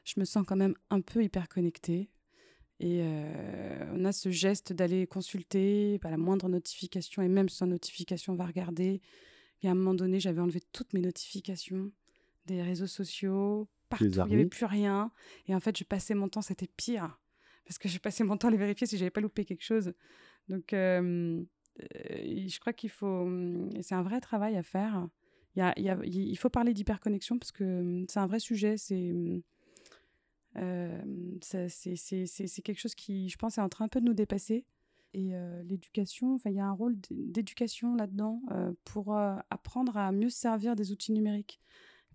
Je 0.04 0.20
me 0.20 0.26
sens 0.26 0.46
quand 0.46 0.56
même 0.56 0.76
un 0.90 1.02
peu 1.02 1.24
hyper 1.24 1.48
connectée. 1.50 2.10
Et 2.80 3.02
on 3.94 4.04
a 4.04 4.12
ce 4.12 4.30
geste 4.30 4.74
d'aller 4.74 5.08
consulter 5.08 6.00
à 6.04 6.10
la 6.10 6.18
moindre 6.18 6.50
notification, 6.50 7.22
et 7.22 7.30
même 7.30 7.48
sans 7.48 7.68
notification, 7.68 8.34
on 8.34 8.36
va 8.36 8.46
regarder. 8.46 9.02
Et 9.62 9.70
à 9.70 9.72
un 9.72 9.76
moment 9.76 9.94
donné, 9.94 10.20
j'avais 10.20 10.42
enlevé 10.42 10.60
toutes 10.74 10.92
mes 10.94 11.00
notifications 11.00 11.92
des 12.46 12.62
réseaux 12.62 12.88
sociaux, 12.88 13.70
partout, 13.88 14.06
il 14.06 14.12
n'y 14.12 14.34
avait 14.34 14.46
plus 14.46 14.66
rien. 14.66 15.12
Et 15.48 15.56
en 15.56 15.62
fait, 15.62 15.78
je 15.78 15.86
passais 15.86 16.14
mon 16.14 16.28
temps, 16.28 16.42
c'était 16.42 16.68
pire, 16.68 17.18
parce 17.64 17.78
que 17.78 17.88
je 17.88 18.00
passais 18.00 18.26
mon 18.26 18.36
temps 18.36 18.50
à 18.50 18.52
les 18.52 18.58
vérifier 18.58 18.86
si 18.86 18.98
j'avais 18.98 19.12
pas 19.12 19.22
loupé 19.22 19.46
quelque 19.46 19.64
chose. 19.64 19.94
Donc, 20.50 20.72
je 20.72 22.60
crois 22.60 22.74
qu'il 22.74 22.90
faut... 22.90 23.30
C'est 23.82 23.96
un 23.96 24.04
vrai 24.04 24.20
travail 24.20 24.58
à 24.58 24.64
faire. 24.64 25.08
Il, 25.56 25.60
y 25.60 25.62
a, 25.62 25.74
il, 25.78 25.86
y 25.86 25.90
a, 25.90 25.98
il 26.04 26.38
faut 26.38 26.50
parler 26.50 26.74
d'hyperconnexion, 26.74 27.40
parce 27.40 27.54
que 27.54 28.04
c'est 28.10 28.20
un 28.20 28.28
vrai 28.28 28.40
sujet, 28.40 28.76
c'est 28.76 29.12
euh, 29.12 29.42
c'est 30.56 32.62
quelque 32.64 32.80
chose 32.80 32.96
qui, 32.96 33.30
je 33.30 33.38
pense, 33.38 33.58
est 33.58 33.62
en 33.62 33.70
train 33.70 33.86
un 33.86 33.90
peu 33.90 34.00
de 34.00 34.06
nous 34.06 34.14
dépasser. 34.14 34.66
Et 35.14 35.34
l'éducation, 35.66 36.38
il 36.46 36.54
y 36.54 36.60
a 36.60 36.66
un 36.66 36.72
rôle 36.72 36.96
d'éducation 37.12 37.96
là-dedans 37.96 38.42
pour 38.84 39.16
apprendre 39.16 39.98
à 39.98 40.12
mieux 40.12 40.30
servir 40.30 40.76
des 40.76 40.92
outils 40.92 41.12
numériques. 41.12 41.60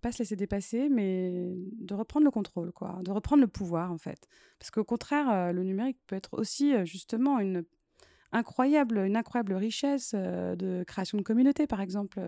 Pas 0.00 0.12
se 0.12 0.20
laisser 0.20 0.36
dépasser, 0.36 0.88
mais 0.88 1.56
de 1.80 1.94
reprendre 1.94 2.24
le 2.24 2.30
contrôle, 2.30 2.72
quoi, 2.72 3.00
de 3.02 3.10
reprendre 3.10 3.40
le 3.40 3.48
pouvoir, 3.48 3.90
en 3.90 3.98
fait. 3.98 4.28
Parce 4.60 4.70
qu'au 4.70 4.84
contraire, 4.84 5.52
le 5.52 5.64
numérique 5.64 5.98
peut 6.06 6.14
être 6.14 6.38
aussi 6.38 6.72
justement 6.86 7.40
une 7.40 7.64
incroyable, 8.30 8.98
une 8.98 9.16
incroyable 9.16 9.54
richesse 9.54 10.14
de 10.14 10.84
création 10.84 11.18
de 11.18 11.22
communautés, 11.22 11.66
par 11.66 11.80
exemple, 11.80 12.20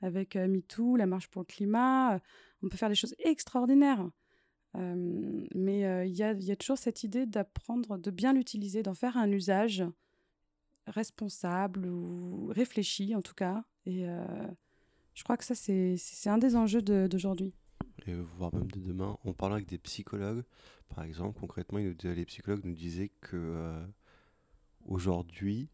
avec 0.00 0.36
MeToo, 0.36 0.96
la 0.96 1.06
marche 1.06 1.28
pour 1.28 1.42
le 1.42 1.46
climat. 1.46 2.20
on 2.62 2.68
peut 2.68 2.76
faire 2.76 2.88
des 2.88 2.94
choses 2.94 3.14
extraordinaires 3.18 4.08
mais 4.74 6.06
il 6.08 6.14
y, 6.14 6.22
a, 6.22 6.56
toujours 6.56 6.78
cette 6.78 7.04
idée 7.04 7.26
d'apprendre, 7.26 7.98
de 7.98 8.10
bien 8.10 8.32
l'utiliser, 8.32 8.82
d'en 8.82 8.94
faire 8.94 9.16
un 9.16 9.30
usage 9.30 9.84
responsable 10.86 11.86
ou 11.86 12.46
réfléchi 12.48 13.14
en 13.14 13.22
tout 13.22 13.34
cas. 13.34 13.64
Et 13.86 14.06
je 15.14 15.22
crois 15.24 15.36
que 15.36 15.44
ça, 15.44 15.54
c'est 15.54 16.28
un 16.28 16.38
des 16.38 16.56
enjeux 16.56 16.82
d'aujourd'hui. 16.82 17.54
Et 18.06 18.14
voire 18.14 18.54
même 18.54 18.70
de 18.70 18.80
demain. 18.80 19.16
On 19.24 19.32
parle 19.32 19.54
avec 19.54 19.66
des 19.66 19.78
psychologues, 19.78 20.42
par 20.88 21.04
exemple, 21.04 21.38
concrètement, 21.38 21.78
les 21.78 22.24
psychologues 22.26 22.64
nous 22.64 22.74
disaient 22.74 23.12
que 23.20 23.84
aujourd'hui, 24.86 25.68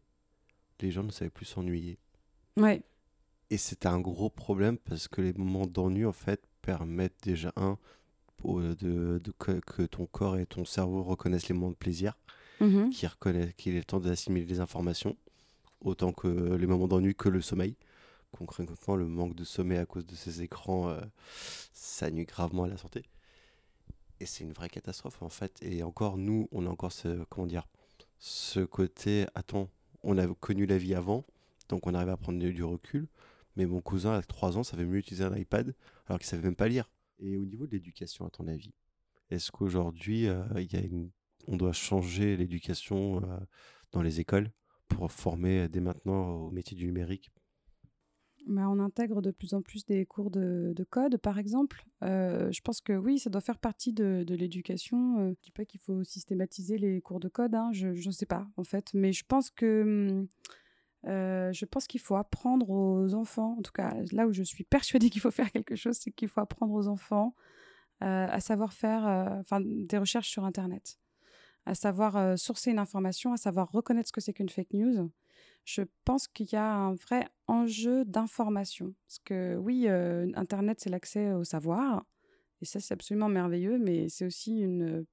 les 0.79 0.91
gens 0.91 1.03
ne 1.03 1.11
savaient 1.11 1.29
plus 1.29 1.45
s'ennuyer. 1.45 1.97
Ouais. 2.57 2.83
Et 3.49 3.57
c'est 3.57 3.85
un 3.85 3.99
gros 3.99 4.29
problème 4.29 4.77
parce 4.77 5.07
que 5.07 5.21
les 5.21 5.33
moments 5.33 5.67
d'ennui, 5.67 6.05
en 6.05 6.13
fait, 6.13 6.41
permettent 6.61 7.21
déjà, 7.23 7.51
un, 7.55 7.77
de, 8.43 9.21
que, 9.39 9.83
ton 9.83 10.05
corps 10.05 10.37
et 10.37 10.45
ton 10.45 10.65
cerveau 10.65 11.03
reconnaissent 11.03 11.47
les 11.47 11.55
moments 11.55 11.71
de 11.71 11.75
plaisir, 11.75 12.17
mmh 12.59 12.89
qu'il 12.91 13.75
ait 13.75 13.77
le 13.79 13.83
temps 13.83 13.99
d'assimiler 13.99 14.45
les 14.45 14.59
informations, 14.59 15.17
autant 15.81 16.11
que 16.11 16.27
les 16.27 16.67
moments 16.67 16.87
d'ennui 16.87 17.15
que 17.15 17.29
le 17.29 17.41
sommeil. 17.41 17.75
Concrètement, 18.31 18.95
le 18.95 19.07
manque 19.07 19.35
de 19.35 19.43
sommeil 19.43 19.79
à 19.79 19.85
cause 19.85 20.05
de 20.05 20.15
ces 20.15 20.41
écrans, 20.41 20.89
euh, 20.89 21.01
ça 21.73 22.09
nuit 22.09 22.25
gravement 22.25 22.63
à 22.63 22.67
la 22.67 22.77
santé. 22.77 23.03
Et 24.21 24.25
c'est 24.25 24.43
une 24.43 24.53
vraie 24.53 24.69
catastrophe 24.69 25.21
en 25.21 25.29
fait. 25.29 25.57
Et 25.61 25.83
encore, 25.83 26.17
nous, 26.17 26.47
on 26.51 26.65
a 26.65 26.69
encore 26.69 26.91
ce, 26.91 27.23
comment 27.29 27.47
dire, 27.47 27.67
ce 28.19 28.59
côté, 28.61 29.25
attends, 29.35 29.67
on 30.03 30.17
a 30.17 30.27
connu 30.27 30.65
la 30.65 30.77
vie 30.77 30.95
avant, 30.95 31.25
donc 31.67 31.87
on 31.87 31.93
arrive 31.93 32.09
à 32.09 32.17
prendre 32.17 32.39
du 32.39 32.63
recul. 32.63 33.07
Mais 33.57 33.65
mon 33.65 33.81
cousin, 33.81 34.13
à 34.13 34.21
3 34.21 34.57
ans, 34.57 34.63
savait 34.63 34.85
mieux 34.85 34.99
utiliser 34.99 35.25
un 35.25 35.35
iPad 35.35 35.73
alors 36.07 36.19
qu'il 36.19 36.27
savait 36.27 36.43
même 36.43 36.55
pas 36.55 36.67
lire. 36.67 36.89
Et 37.21 37.37
au 37.37 37.45
niveau 37.45 37.67
de 37.67 37.71
l'éducation, 37.71 38.25
à 38.25 38.29
ton 38.29 38.47
avis, 38.47 38.73
est-ce 39.29 39.51
qu'aujourd'hui, 39.51 40.27
euh, 40.27 40.43
on 41.47 41.55
doit 41.55 41.71
changer 41.71 42.35
l'éducation 42.35 43.23
euh, 43.23 43.37
dans 43.91 44.01
les 44.01 44.19
écoles 44.19 44.51
pour 44.87 45.11
former 45.11 45.67
dès 45.69 45.79
maintenant 45.79 46.31
au 46.31 46.51
métier 46.51 46.75
du 46.75 46.87
numérique? 46.87 47.31
Bah, 48.47 48.67
on 48.67 48.79
intègre 48.79 49.21
de 49.21 49.29
plus 49.29 49.53
en 49.53 49.61
plus 49.61 49.85
des 49.85 50.03
cours 50.07 50.31
de, 50.31 50.73
code, 50.89 51.17
par 51.17 51.37
exemple. 51.37 51.85
Euh, 52.03 52.51
je 52.51 52.59
pense 52.61 52.81
que 52.81 52.93
oui, 52.93 53.19
ça 53.19 53.29
doit 53.29 53.39
faire 53.39 53.59
partie 53.59 53.93
de, 53.93 54.25
l'éducation. 54.27 55.17
je 55.19 55.23
ne 55.29 55.35
dis 55.43 55.51
pas 55.51 55.63
qu'il 55.63 55.79
faut 55.79 56.03
systématiser 56.03 56.79
les 56.79 57.01
cours 57.01 57.19
de 57.19 57.29
code, 57.29 57.53
hein, 57.53 57.69
je 57.71 57.89
ne 57.89 58.11
sais 58.11 58.25
pas, 58.25 58.47
en 58.57 58.63
fait. 58.63 58.89
Mais 58.95 59.13
je 59.13 59.23
pense 59.27 59.51
que 59.51 59.83
hum, 59.83 60.27
euh, 61.07 61.51
je 61.51 61.65
pense 61.65 61.87
qu'il 61.87 61.99
faut 61.99 62.15
apprendre 62.15 62.69
aux 62.69 63.15
enfants, 63.15 63.55
en 63.57 63.61
tout 63.61 63.71
cas 63.71 63.93
là 64.11 64.27
où 64.27 64.33
je 64.33 64.43
suis 64.43 64.63
persuadée 64.63 65.09
qu'il 65.09 65.21
faut 65.21 65.31
faire 65.31 65.51
quelque 65.51 65.75
chose, 65.75 65.97
c'est 65.97 66.11
qu'il 66.11 66.27
faut 66.27 66.41
apprendre 66.41 66.73
aux 66.73 66.87
enfants 66.87 67.35
euh, 68.03 68.27
à 68.29 68.39
savoir 68.39 68.73
faire 68.73 69.07
euh, 69.07 69.59
des 69.59 69.97
recherches 69.97 70.29
sur 70.29 70.45
Internet, 70.45 70.99
à 71.65 71.75
savoir 71.75 72.37
sourcer 72.37 72.71
une 72.71 72.79
information, 72.79 73.33
à 73.33 73.37
savoir 73.37 73.71
reconnaître 73.71 74.09
ce 74.09 74.13
que 74.13 74.21
c'est 74.21 74.33
qu'une 74.33 74.49
fake 74.49 74.73
news. 74.73 75.11
Je 75.63 75.83
pense 76.05 76.27
qu'il 76.27 76.51
y 76.51 76.55
a 76.55 76.73
un 76.73 76.95
vrai 76.95 77.27
enjeu 77.45 78.03
d'information. 78.05 78.95
Parce 79.05 79.19
que 79.19 79.55
oui, 79.57 79.87
Internet, 79.87 80.79
c'est 80.81 80.89
l'accès 80.89 81.33
au 81.33 81.43
savoir, 81.43 82.03
et 82.61 82.65
ça 82.65 82.79
c'est 82.79 82.93
absolument 82.93 83.27
merveilleux, 83.29 83.77
mais 83.77 84.09
c'est 84.09 84.25
aussi 84.25 84.59
une 84.59 85.05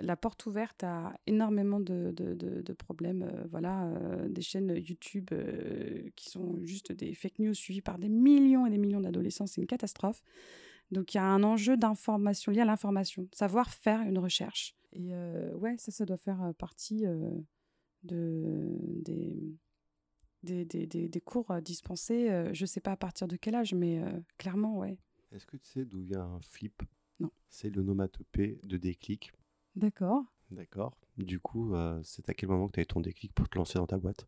la 0.00 0.16
porte 0.16 0.46
ouverte 0.46 0.84
à 0.84 1.14
énormément 1.26 1.80
de, 1.80 2.12
de, 2.12 2.72
problèmes. 2.72 3.22
Euh, 3.22 3.44
voilà, 3.50 3.86
euh, 3.86 4.28
des 4.28 4.42
chaînes 4.42 4.74
YouTube 4.76 5.30
euh, 5.32 6.08
qui 6.16 6.28
sont 6.28 6.58
juste 6.64 6.92
des 6.92 7.14
fake 7.14 7.38
news 7.38 7.54
suivies 7.54 7.82
par 7.82 7.98
des 7.98 8.08
millions 8.08 8.66
et 8.66 8.70
des 8.70 8.78
millions 8.78 9.00
d'adolescents, 9.00 9.46
c'est 9.46 9.60
une 9.60 9.66
catastrophe. 9.66 10.22
Donc 10.90 11.14
il 11.14 11.18
y 11.18 11.20
a 11.20 11.24
un 11.24 11.42
enjeu 11.42 11.76
d'information 11.76 12.52
lié 12.52 12.60
à 12.60 12.64
l'information, 12.64 13.28
savoir 13.32 13.70
faire 13.70 14.00
une 14.02 14.18
recherche. 14.18 14.76
Et 14.92 15.12
ouais, 15.56 15.76
ça, 15.78 15.90
ça 15.90 16.04
doit 16.04 16.16
faire 16.16 16.52
partie 16.56 17.04
de, 18.04 19.02
des, 19.02 19.56
des, 20.44 20.64
des, 20.64 20.86
des, 20.86 21.20
cours 21.20 21.52
dispensés. 21.62 22.28
je 22.52 22.62
ne 22.62 22.66
sais 22.66 22.80
pas 22.80 22.92
à 22.92 22.96
partir 22.96 23.26
de 23.26 23.34
quel 23.34 23.56
âge, 23.56 23.74
mais 23.74 24.00
clairement, 24.38 24.78
ouais. 24.78 24.98
Est-ce 25.32 25.46
que 25.46 25.56
tu 25.56 25.68
sais 25.68 25.84
d'où 25.84 26.00
vient 26.00 26.22
un 26.22 26.40
flip? 26.42 26.82
Non. 27.18 27.30
C'est 27.48 27.70
l'onomatopée 27.70 28.60
de 28.62 28.76
déclic. 28.76 29.32
D'accord. 29.76 30.24
D'accord. 30.50 30.96
Du 31.16 31.40
coup, 31.40 31.74
euh, 31.74 32.00
c'est 32.02 32.28
à 32.28 32.34
quel 32.34 32.48
moment 32.48 32.68
que 32.68 32.72
tu 32.72 32.80
as 32.80 32.82
eu 32.82 32.86
ton 32.86 33.00
déclic 33.00 33.32
pour 33.34 33.48
te 33.48 33.58
lancer 33.58 33.78
dans 33.78 33.86
ta 33.86 33.98
boîte? 33.98 34.26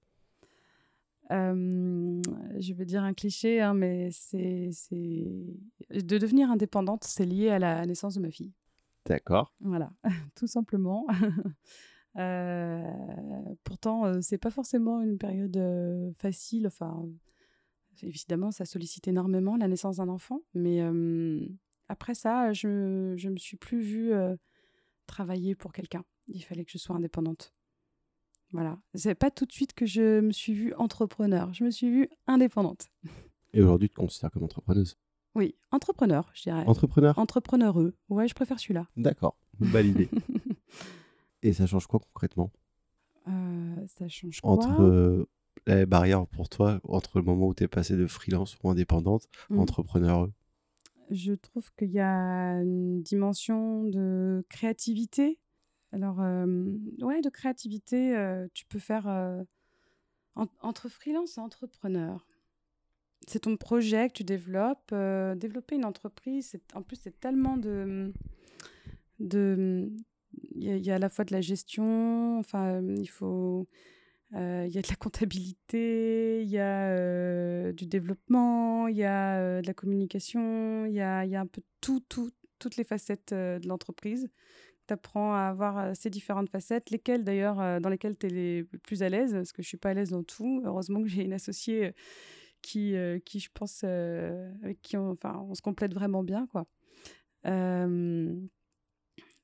Je 1.30 2.72
vais 2.72 2.84
dire 2.84 3.02
un 3.02 3.14
cliché, 3.14 3.60
hein, 3.60 3.74
mais 3.74 4.10
c'est 4.10 4.70
de 5.90 6.18
devenir 6.18 6.50
indépendante, 6.50 7.04
c'est 7.04 7.26
lié 7.26 7.50
à 7.50 7.58
la 7.58 7.84
naissance 7.84 8.14
de 8.14 8.20
ma 8.20 8.30
fille. 8.30 8.52
D'accord. 9.06 9.54
Voilà, 9.60 9.92
tout 10.34 10.46
simplement. 10.46 11.06
euh, 12.18 12.82
pourtant, 13.64 14.04
euh, 14.06 14.20
c'est 14.20 14.38
pas 14.38 14.50
forcément 14.50 15.00
une 15.00 15.18
période 15.18 15.56
euh, 15.56 16.12
facile. 16.18 16.66
Enfin, 16.66 17.06
évidemment, 18.02 18.50
ça 18.50 18.64
sollicite 18.64 19.08
énormément 19.08 19.56
la 19.56 19.68
naissance 19.68 19.96
d'un 19.96 20.08
enfant, 20.08 20.40
mais 20.54 20.80
après 21.88 22.14
ça, 22.14 22.52
je, 22.52 23.14
je 23.16 23.28
me 23.28 23.36
suis 23.36 23.56
plus 23.56 23.80
vue 23.80 24.12
travailler 25.06 25.54
pour 25.54 25.72
quelqu'un. 25.72 26.04
Il 26.28 26.42
fallait 26.42 26.64
que 26.64 26.70
je 26.72 26.78
sois 26.78 26.96
indépendante. 26.96 27.54
Voilà. 28.52 28.78
C'est 28.94 29.14
pas 29.14 29.30
tout 29.30 29.44
de 29.44 29.52
suite 29.52 29.72
que 29.72 29.86
je 29.86 30.20
me 30.20 30.32
suis 30.32 30.54
vue 30.54 30.74
entrepreneur. 30.74 31.52
Je 31.52 31.64
me 31.64 31.70
suis 31.70 31.90
vue 31.90 32.08
indépendante. 32.26 32.88
Et 33.52 33.62
aujourd'hui, 33.62 33.88
tu 33.88 33.94
te 33.94 34.00
considères 34.00 34.30
comme 34.30 34.44
entrepreneuse? 34.44 34.96
Oui, 35.34 35.54
entrepreneur, 35.70 36.30
je 36.34 36.42
dirais. 36.42 36.64
Entrepreneur? 36.66 37.18
Entrepreneureux. 37.18 37.94
Ouais, 38.08 38.28
je 38.28 38.34
préfère 38.34 38.58
celui-là. 38.58 38.86
D'accord. 38.96 39.36
Validé. 39.58 40.08
Et 41.42 41.52
ça 41.52 41.66
change 41.66 41.86
quoi 41.86 42.00
concrètement? 42.00 42.50
Euh, 43.28 43.86
Ça 43.86 44.08
change 44.08 44.40
quoi? 44.40 44.52
Entre 44.52 44.80
euh, 44.80 45.28
les 45.66 45.86
barrières 45.86 46.26
pour 46.26 46.48
toi, 46.48 46.80
entre 46.84 47.18
le 47.18 47.24
moment 47.24 47.48
où 47.48 47.54
tu 47.54 47.64
es 47.64 47.68
passé 47.68 47.96
de 47.96 48.06
freelance 48.06 48.56
ou 48.62 48.70
indépendante, 48.70 49.28
mmh. 49.50 49.58
entrepreneureux? 49.58 50.32
Je 51.10 51.32
trouve 51.32 51.70
qu'il 51.74 51.90
y 51.90 52.00
a 52.00 52.60
une 52.60 53.02
dimension 53.02 53.84
de 53.84 54.44
créativité. 54.48 55.38
Alors, 55.92 56.18
ouais, 56.18 57.20
de 57.20 57.30
créativité, 57.30 58.16
tu 58.54 58.66
peux 58.66 58.78
faire 58.78 59.06
entre 60.34 60.88
freelance 60.88 61.38
et 61.38 61.40
entrepreneur. 61.40 62.26
C'est 63.26 63.40
ton 63.40 63.56
projet 63.56 64.08
que 64.08 64.14
tu 64.14 64.24
développes. 64.24 64.94
développer 65.36 65.76
une 65.76 65.84
entreprise, 65.84 66.56
en 66.74 66.82
plus, 66.82 66.96
c'est 67.02 67.18
tellement 67.20 67.56
de. 67.56 68.12
de 69.20 69.90
il 70.54 70.84
y, 70.84 70.90
a 70.90 70.96
à 70.96 70.98
la 70.98 71.08
fois 71.08 71.24
de 71.24 71.32
la 71.32 71.40
gestion, 71.40 72.38
enfin, 72.38 72.82
il 72.82 73.08
faut 73.08 73.66
il 74.32 74.68
y 74.68 74.78
a 74.78 74.82
de 74.82 74.88
la 74.88 74.96
comptabilité, 74.96 76.42
il 76.42 76.48
y 76.48 76.58
a 76.58 77.72
du 77.72 77.86
développement, 77.86 78.88
il 78.88 78.96
y 78.96 79.04
a 79.04 79.60
de 79.62 79.66
la 79.66 79.74
communication, 79.74 80.86
il 80.86 80.94
y 80.94 81.00
a, 81.00 81.24
y 81.24 81.36
a, 81.36 81.40
un 81.40 81.46
peu 81.46 81.62
tout, 81.80 82.00
tout, 82.08 82.30
toutes 82.58 82.76
les 82.76 82.84
facettes 82.84 83.32
de 83.32 83.66
l'entreprise 83.68 84.28
tu 84.86 84.94
apprends 84.94 85.34
à 85.34 85.40
avoir 85.48 85.96
ces 85.96 86.10
différentes 86.10 86.48
facettes, 86.48 86.90
lesquelles 86.90 87.24
d'ailleurs, 87.24 87.80
dans 87.80 87.88
lesquelles 87.88 88.16
tu 88.16 88.26
es 88.26 88.30
les 88.30 88.64
plus 88.64 89.02
à 89.02 89.08
l'aise, 89.08 89.32
parce 89.32 89.52
que 89.52 89.62
je 89.62 89.68
suis 89.68 89.76
pas 89.76 89.90
à 89.90 89.94
l'aise 89.94 90.10
dans 90.10 90.22
tout. 90.22 90.62
Heureusement 90.64 91.02
que 91.02 91.08
j'ai 91.08 91.24
une 91.24 91.32
associée 91.32 91.92
qui, 92.62 92.94
qui 93.24 93.40
je 93.40 93.50
pense, 93.52 93.84
avec 93.84 94.80
qui 94.82 94.96
on, 94.96 95.10
enfin, 95.10 95.44
on 95.48 95.54
se 95.54 95.62
complète 95.62 95.94
vraiment 95.94 96.22
bien, 96.22 96.46
quoi. 96.46 96.66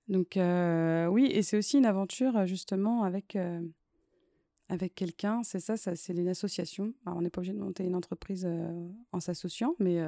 donc 0.08 0.38
oui, 0.38 1.26
et 1.32 1.42
c'est 1.42 1.56
aussi 1.56 1.78
une 1.78 1.86
aventure 1.86 2.46
justement 2.46 3.02
avec 3.02 3.36
avec 4.73 4.95
quelqu'un. 4.95 5.43
C'est 5.43 5.61
ça, 5.61 5.76
ça 5.76 5.95
c'est 5.95 6.14
une 6.14 6.29
association. 6.29 6.95
Alors, 7.05 7.19
on 7.19 7.23
n'est 7.23 7.31
pas 7.31 7.41
obligé 7.41 7.52
de 7.52 7.59
monter 7.59 7.85
une 7.85 7.95
entreprise 7.95 8.49
en 9.12 9.21
s'associant, 9.21 9.75
mais 9.79 10.00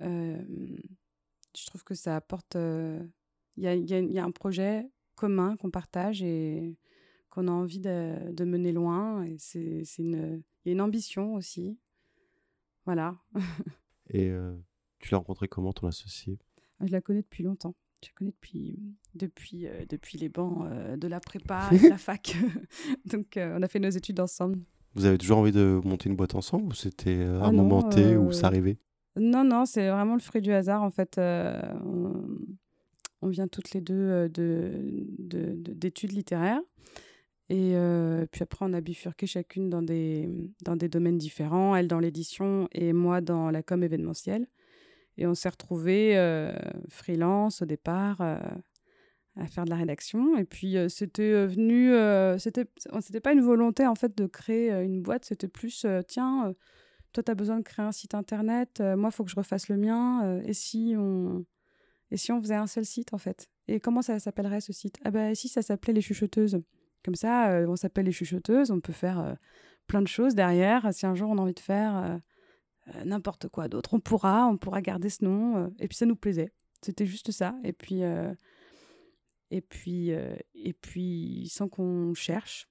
je 0.00 1.66
trouve 1.66 1.84
que 1.84 1.94
ça 1.94 2.16
apporte. 2.16 2.54
Il 2.54 3.62
y 3.62 3.66
a, 3.66 3.74
y, 3.74 4.18
a, 4.18 4.24
un 4.24 4.30
projet 4.30 4.88
commun 5.14 5.56
qu'on 5.56 5.70
partage 5.70 6.22
et 6.22 6.78
qu'on 7.28 7.48
a 7.48 7.50
envie 7.50 7.80
de, 7.80 8.32
de, 8.32 8.44
mener 8.44 8.72
loin. 8.72 9.24
Et 9.24 9.36
c'est, 9.38 9.84
une, 9.98 10.42
il 10.64 10.68
y 10.68 10.70
a 10.70 10.72
une 10.72 10.80
ambition 10.80 11.34
aussi. 11.34 11.78
Voilà. 12.86 13.18
et 14.08 14.32
tu 15.00 15.10
l'as 15.10 15.18
rencontré 15.18 15.48
comment, 15.48 15.74
ton 15.74 15.86
associé 15.86 16.38
Je 16.80 16.92
la 16.92 17.02
connais 17.02 17.20
depuis 17.20 17.42
longtemps. 17.42 17.74
Je 18.02 18.08
la 18.08 18.14
connais 18.16 18.30
depuis, 18.30 18.78
depuis, 19.14 19.66
depuis 19.88 20.18
les 20.18 20.28
bancs 20.28 20.66
de 20.96 21.08
la 21.08 21.20
prépa 21.20 21.68
et 21.72 21.78
de 21.84 21.88
la 21.88 21.98
fac. 21.98 22.36
Donc, 23.04 23.36
on 23.36 23.62
a 23.62 23.68
fait 23.68 23.78
nos 23.78 23.90
études 23.90 24.20
ensemble. 24.20 24.58
Vous 24.94 25.04
avez 25.04 25.18
toujours 25.18 25.38
envie 25.38 25.52
de 25.52 25.80
monter 25.84 26.08
une 26.08 26.16
boîte 26.16 26.34
ensemble 26.34 26.68
ou 26.68 26.74
c'était 26.74 27.22
un 27.22 27.42
ah 27.42 27.52
moment 27.52 27.82
T 27.82 28.16
où 28.16 28.32
ça 28.32 28.46
arrivait? 28.48 28.78
non, 29.16 29.44
non, 29.44 29.66
c'est 29.66 29.88
vraiment 29.88 30.14
le 30.14 30.20
fruit 30.20 30.40
du 30.40 30.52
hasard. 30.52 30.82
En 30.82 30.90
fait, 30.90 31.18
euh, 31.18 31.60
on, 33.22 33.28
vient 33.28 33.48
toutes 33.48 33.72
les 33.72 33.80
deux 33.80 33.94
euh, 33.94 34.28
d'études 34.28 36.10
de, 36.10 36.14
littéraires. 36.14 36.60
Et 37.48 37.72
euh, 37.74 38.26
puis 38.30 38.42
après, 38.42 38.64
on 38.68 38.72
a 38.72 38.80
bifurqué 38.80 39.26
chacune 39.26 39.70
dans 39.70 39.82
des, 39.82 40.28
dans 40.64 40.76
des 40.76 40.88
domaines 40.88 41.18
différents. 41.18 41.74
Elle 41.74 41.88
dans 41.88 41.98
l'édition 41.98 42.68
et 42.72 42.92
moi 42.92 43.20
dans 43.20 43.50
la 43.50 43.62
com 43.62 43.82
événementielle. 43.82 44.46
Et 45.20 45.26
on 45.26 45.34
s'est 45.34 45.50
retrouvés 45.50 46.16
freelance 46.88 47.62
au 47.62 47.66
départ 47.66 48.20
à 48.20 49.46
faire 49.46 49.64
de 49.64 49.70
la 49.70 49.76
rédaction. 49.76 50.36
Et 50.36 50.44
puis, 50.44 50.76
c'était 50.88 51.46
venu... 51.46 51.92
c'était 52.40 52.64
c'était 53.00 53.20
pas 53.20 53.32
une 53.32 53.42
volonté, 53.42 53.86
en 53.86 53.94
fait, 53.94 54.16
de 54.16 54.26
créer 54.26 54.72
une 54.82 55.02
boîte. 55.02 55.24
C'était 55.24 55.46
plus, 55.46 55.86
tiens 56.08 56.52
toi, 57.12 57.22
tu 57.22 57.30
as 57.30 57.34
besoin 57.34 57.58
de 57.58 57.62
créer 57.62 57.84
un 57.84 57.92
site 57.92 58.14
internet, 58.14 58.80
euh, 58.80 58.96
moi, 58.96 59.10
il 59.12 59.14
faut 59.14 59.24
que 59.24 59.30
je 59.30 59.36
refasse 59.36 59.68
le 59.68 59.76
mien. 59.76 60.24
Euh, 60.24 60.42
et, 60.44 60.52
si 60.52 60.94
on... 60.96 61.44
et 62.10 62.16
si 62.16 62.32
on 62.32 62.40
faisait 62.40 62.54
un 62.54 62.66
seul 62.66 62.84
site, 62.84 63.12
en 63.14 63.18
fait? 63.18 63.48
Et 63.68 63.80
comment 63.80 64.02
ça 64.02 64.18
s'appellerait 64.18 64.60
ce 64.60 64.72
site? 64.72 64.98
Ah, 65.04 65.10
bah, 65.10 65.34
si 65.34 65.48
ça 65.48 65.62
s'appelait 65.62 65.92
Les 65.92 66.00
Chuchoteuses. 66.00 66.60
Comme 67.04 67.14
ça, 67.14 67.50
euh, 67.50 67.66
on 67.66 67.76
s'appelle 67.76 68.06
Les 68.06 68.12
Chuchoteuses, 68.12 68.70
on 68.70 68.80
peut 68.80 68.92
faire 68.92 69.36
plein 69.86 70.02
de 70.02 70.08
choses 70.08 70.34
derrière. 70.34 70.92
Si 70.92 71.06
un 71.06 71.14
jour 71.14 71.30
on 71.30 71.38
a 71.38 71.40
envie 71.40 71.54
de 71.54 71.60
faire 71.60 72.20
n'importe 73.04 73.48
quoi 73.48 73.68
d'autre, 73.68 73.94
on 73.94 74.00
pourra, 74.00 74.46
on 74.46 74.56
pourra 74.56 74.82
garder 74.82 75.10
ce 75.10 75.24
nom. 75.24 75.72
et 75.78 75.88
puis, 75.88 75.96
ça 75.96 76.06
nous 76.06 76.16
plaisait. 76.16 76.52
C'était 76.82 77.06
juste 77.06 77.30
ça. 77.30 77.54
Et 77.64 77.72
puis, 77.72 78.02
et 79.50 79.60
puis, 79.60 80.10
et 80.10 80.72
puis 80.72 81.48
sans 81.50 81.68
qu'on 81.68 82.14
cherche, 82.14 82.68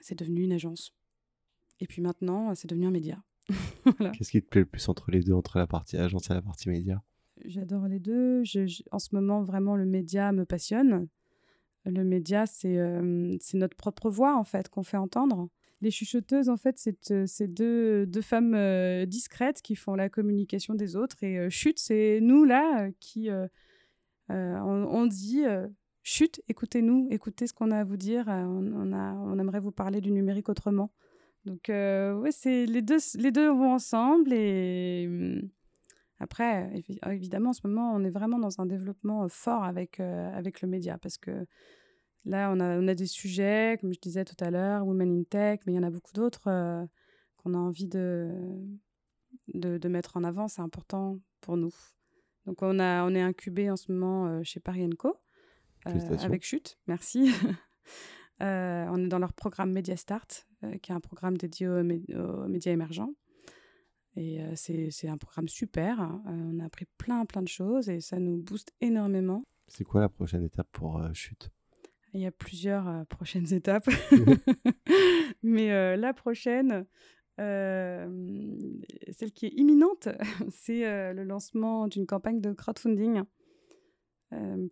c'est 0.00 0.18
devenu 0.18 0.42
une 0.42 0.52
agence. 0.52 0.94
Et 1.80 1.86
puis 1.86 2.02
maintenant, 2.02 2.54
c'est 2.54 2.68
devenu 2.68 2.86
un 2.86 2.90
média. 2.90 3.22
Qu'est-ce 4.14 4.30
qui 4.30 4.42
te 4.42 4.48
plaît 4.48 4.60
le 4.60 4.66
plus 4.66 4.88
entre 4.88 5.10
les 5.10 5.20
deux, 5.20 5.32
entre 5.32 5.58
la 5.58 5.66
partie 5.66 5.96
agence 5.96 6.30
et 6.30 6.34
la 6.34 6.42
partie 6.42 6.68
média? 6.68 7.02
J'adore 7.44 7.88
les 7.88 7.98
deux. 7.98 8.42
en 8.90 8.98
ce 8.98 9.14
moment, 9.14 9.42
vraiment, 9.42 9.74
le 9.74 9.84
média 9.84 10.32
me 10.32 10.44
passionne. 10.44 11.08
Le 11.84 12.04
média, 12.04 12.46
c'est 12.46 12.78
euh, 12.78 13.36
c'est 13.40 13.58
notre 13.58 13.76
propre 13.76 14.08
voix, 14.10 14.36
en 14.36 14.44
fait, 14.44 14.68
qu'on 14.68 14.84
fait 14.84 14.96
entendre. 14.96 15.48
Les 15.82 15.90
chuchoteuses, 15.90 16.48
en 16.48 16.56
fait, 16.56 16.78
c'est 16.78 17.10
euh, 17.10 17.26
deux, 17.46 18.06
deux, 18.06 18.22
femmes 18.22 18.54
euh, 18.54 19.04
discrètes 19.04 19.60
qui 19.60 19.76
font 19.76 19.94
la 19.94 20.08
communication 20.08 20.74
des 20.74 20.96
autres. 20.96 21.22
Et 21.22 21.50
chute, 21.50 21.78
c'est 21.78 22.20
nous, 22.22 22.44
là, 22.44 22.88
qui 23.00 23.28
on, 24.28 25.06
dit 25.06 25.44
chute, 26.02 26.40
écoutez-nous, 26.48 27.08
écoutez 27.10 27.46
ce 27.46 27.52
qu'on 27.52 27.70
a 27.70 27.80
à 27.80 27.84
vous 27.84 27.98
dire. 27.98 28.24
On, 28.28 28.92
a, 28.92 29.12
on 29.12 29.38
aimerait 29.38 29.60
vous 29.60 29.72
parler 29.72 30.00
du 30.00 30.10
numérique 30.10 30.48
autrement. 30.48 30.90
Donc, 31.44 31.70
euh, 31.70 32.28
c'est 32.30 32.66
les 32.66 32.82
deux, 32.82 32.98
les 33.16 33.32
deux 33.32 33.48
vont 33.48 33.72
ensemble. 33.72 34.32
Et 34.32 35.06
hum, 35.08 35.48
après, 36.18 36.70
évidemment, 37.08 37.50
en 37.50 37.52
ce 37.52 37.66
moment, 37.66 37.92
on 37.94 38.04
est 38.04 38.10
vraiment 38.10 38.38
dans 38.38 38.60
un 38.60 38.66
développement 38.66 39.24
euh, 39.24 39.28
fort 39.28 39.64
avec, 39.64 39.98
euh, 40.00 40.30
avec 40.36 40.62
le 40.62 40.68
média 40.68 40.98
parce 40.98 41.18
que 41.18 41.46
là, 42.24 42.50
on 42.52 42.60
a, 42.60 42.78
on 42.78 42.88
a 42.88 42.94
des 42.94 43.06
sujets, 43.06 43.78
comme 43.80 43.92
je 43.92 44.00
disais 44.00 44.24
tout 44.24 44.36
à 44.40 44.50
l'heure, 44.50 44.86
Women 44.86 45.20
in 45.20 45.22
Tech, 45.24 45.60
mais 45.66 45.72
il 45.72 45.76
y 45.76 45.78
en 45.78 45.82
a 45.82 45.90
beaucoup 45.90 46.12
d'autres 46.12 46.44
qu'on 47.36 47.54
a 47.54 47.58
envie 47.58 47.88
de, 47.88 48.30
de, 49.54 49.78
de, 49.78 49.88
mettre 49.88 50.16
en 50.16 50.24
avant. 50.24 50.48
C'est 50.48 50.62
important 50.62 51.18
pour 51.40 51.56
nous. 51.56 51.74
Donc, 52.46 52.62
on, 52.62 52.78
a, 52.78 53.04
on 53.04 53.14
est 53.14 53.22
incubé 53.22 53.70
en 53.70 53.76
ce 53.76 53.90
moment 53.92 54.42
chez 54.44 54.60
Paris 54.60 54.88
Co. 54.98 55.16
avec 55.84 56.44
Chute, 56.44 56.78
merci. 56.86 57.30
Euh, 58.42 58.86
on 58.88 59.04
est 59.04 59.08
dans 59.08 59.18
leur 59.18 59.32
programme 59.32 59.72
Media 59.72 59.96
Start, 59.96 60.48
euh, 60.64 60.76
qui 60.78 60.90
est 60.90 60.94
un 60.94 61.00
programme 61.00 61.36
dédié 61.36 61.68
aux, 61.68 61.82
médias 62.48 62.72
émergents. 62.72 63.14
Et 64.16 64.42
euh, 64.42 64.52
c'est 64.56 65.08
un 65.08 65.16
programme 65.16 65.48
super. 65.48 66.00
Hein. 66.00 66.22
on 66.26 66.58
a 66.58 66.64
appris 66.64 66.86
plein, 66.98 67.24
plein 67.24 67.42
de 67.42 67.48
choses 67.48 67.88
et 67.88 68.00
ça 68.00 68.18
nous 68.18 68.42
booste 68.42 68.72
énormément. 68.80 69.44
C'est 69.68 69.84
quoi 69.84 70.00
la 70.00 70.08
prochaine 70.08 70.42
étape 70.42 70.68
pour 70.72 71.00
Chute 71.14 71.50
Il 72.14 72.20
y 72.20 72.26
a 72.26 72.30
plusieurs 72.30 73.06
prochaines 73.06 73.52
étapes. 73.52 73.88
Mais 75.42 75.96
la 75.96 76.12
prochaine, 76.12 76.86
celle 77.38 79.32
qui 79.34 79.46
est 79.46 79.54
imminente, 79.56 80.08
c'est 80.50 81.12
le 81.12 81.24
lancement 81.24 81.88
d'une 81.88 82.06
campagne 82.06 82.40
de 82.40 82.52
crowdfunding 82.52 83.22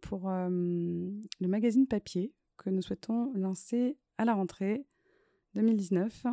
pour 0.03 0.29
le 0.29 1.49
magazine 1.49 1.87
papier 1.87 2.33
que 2.59 2.71
nous 2.71 2.83
souhaitons 2.83 3.33
lancer 3.35 3.97
à 4.19 4.25
la 4.25 4.35
rentrée 4.35 4.87
2019. 5.55 6.27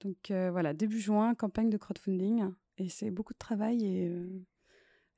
Donc 0.00 0.30
euh, 0.30 0.50
voilà, 0.50 0.74
début 0.74 1.00
juin, 1.00 1.34
campagne 1.34 1.70
de 1.70 1.76
crowdfunding. 1.76 2.44
Et 2.78 2.88
c'est 2.88 3.10
beaucoup 3.10 3.32
de 3.32 3.38
travail 3.38 3.84
et 3.84 4.08
euh, 4.08 4.44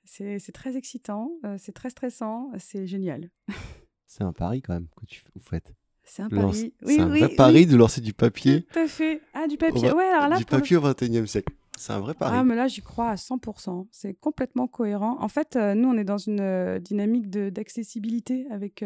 c'est 0.04 0.52
très 0.52 0.76
excitant, 0.76 1.32
euh, 1.44 1.56
c'est 1.58 1.72
très 1.72 1.90
stressant, 1.90 2.50
c'est 2.58 2.86
génial. 2.86 3.30
c'est 4.10 4.24
un 4.24 4.32
pari 4.32 4.60
quand 4.60 4.74
même 4.74 4.88
que 4.96 5.06
tu 5.06 5.22
vous 5.34 5.40
faites. 5.40 5.72
C'est 6.02 6.22
un 6.22 6.28
pari. 6.28 6.74
Oui, 6.82 6.94
c'est 6.96 7.00
un 7.00 7.06
vrai 7.06 7.28
pari 7.28 7.66
de 7.66 7.76
lancer 7.76 8.00
du 8.00 8.12
papier. 8.12 8.66
Tout 8.72 8.80
à 8.80 8.88
fait. 8.88 9.22
Ah, 9.34 9.46
du 9.46 9.56
papier. 9.56 9.92
Ouais, 9.92 10.04
alors 10.04 10.28
là, 10.28 10.36
du 10.36 10.44
papier 10.44 10.76
au 10.76 10.80
21e 10.80 11.26
siècle. 11.26 11.52
C'est 11.78 11.92
un 11.92 12.00
vrai 12.00 12.14
pari. 12.14 12.36
Ah, 12.36 12.42
mais 12.42 12.56
là, 12.56 12.66
j'y 12.66 12.82
crois 12.82 13.10
à 13.10 13.14
100%. 13.14 13.86
C'est 13.92 14.14
complètement 14.14 14.66
cohérent. 14.66 15.16
En 15.20 15.28
fait, 15.28 15.56
nous, 15.56 15.88
on 15.88 15.96
est 15.96 16.04
dans 16.04 16.18
une 16.18 16.78
dynamique 16.80 17.30
d'accessibilité 17.30 18.46
avec 18.50 18.82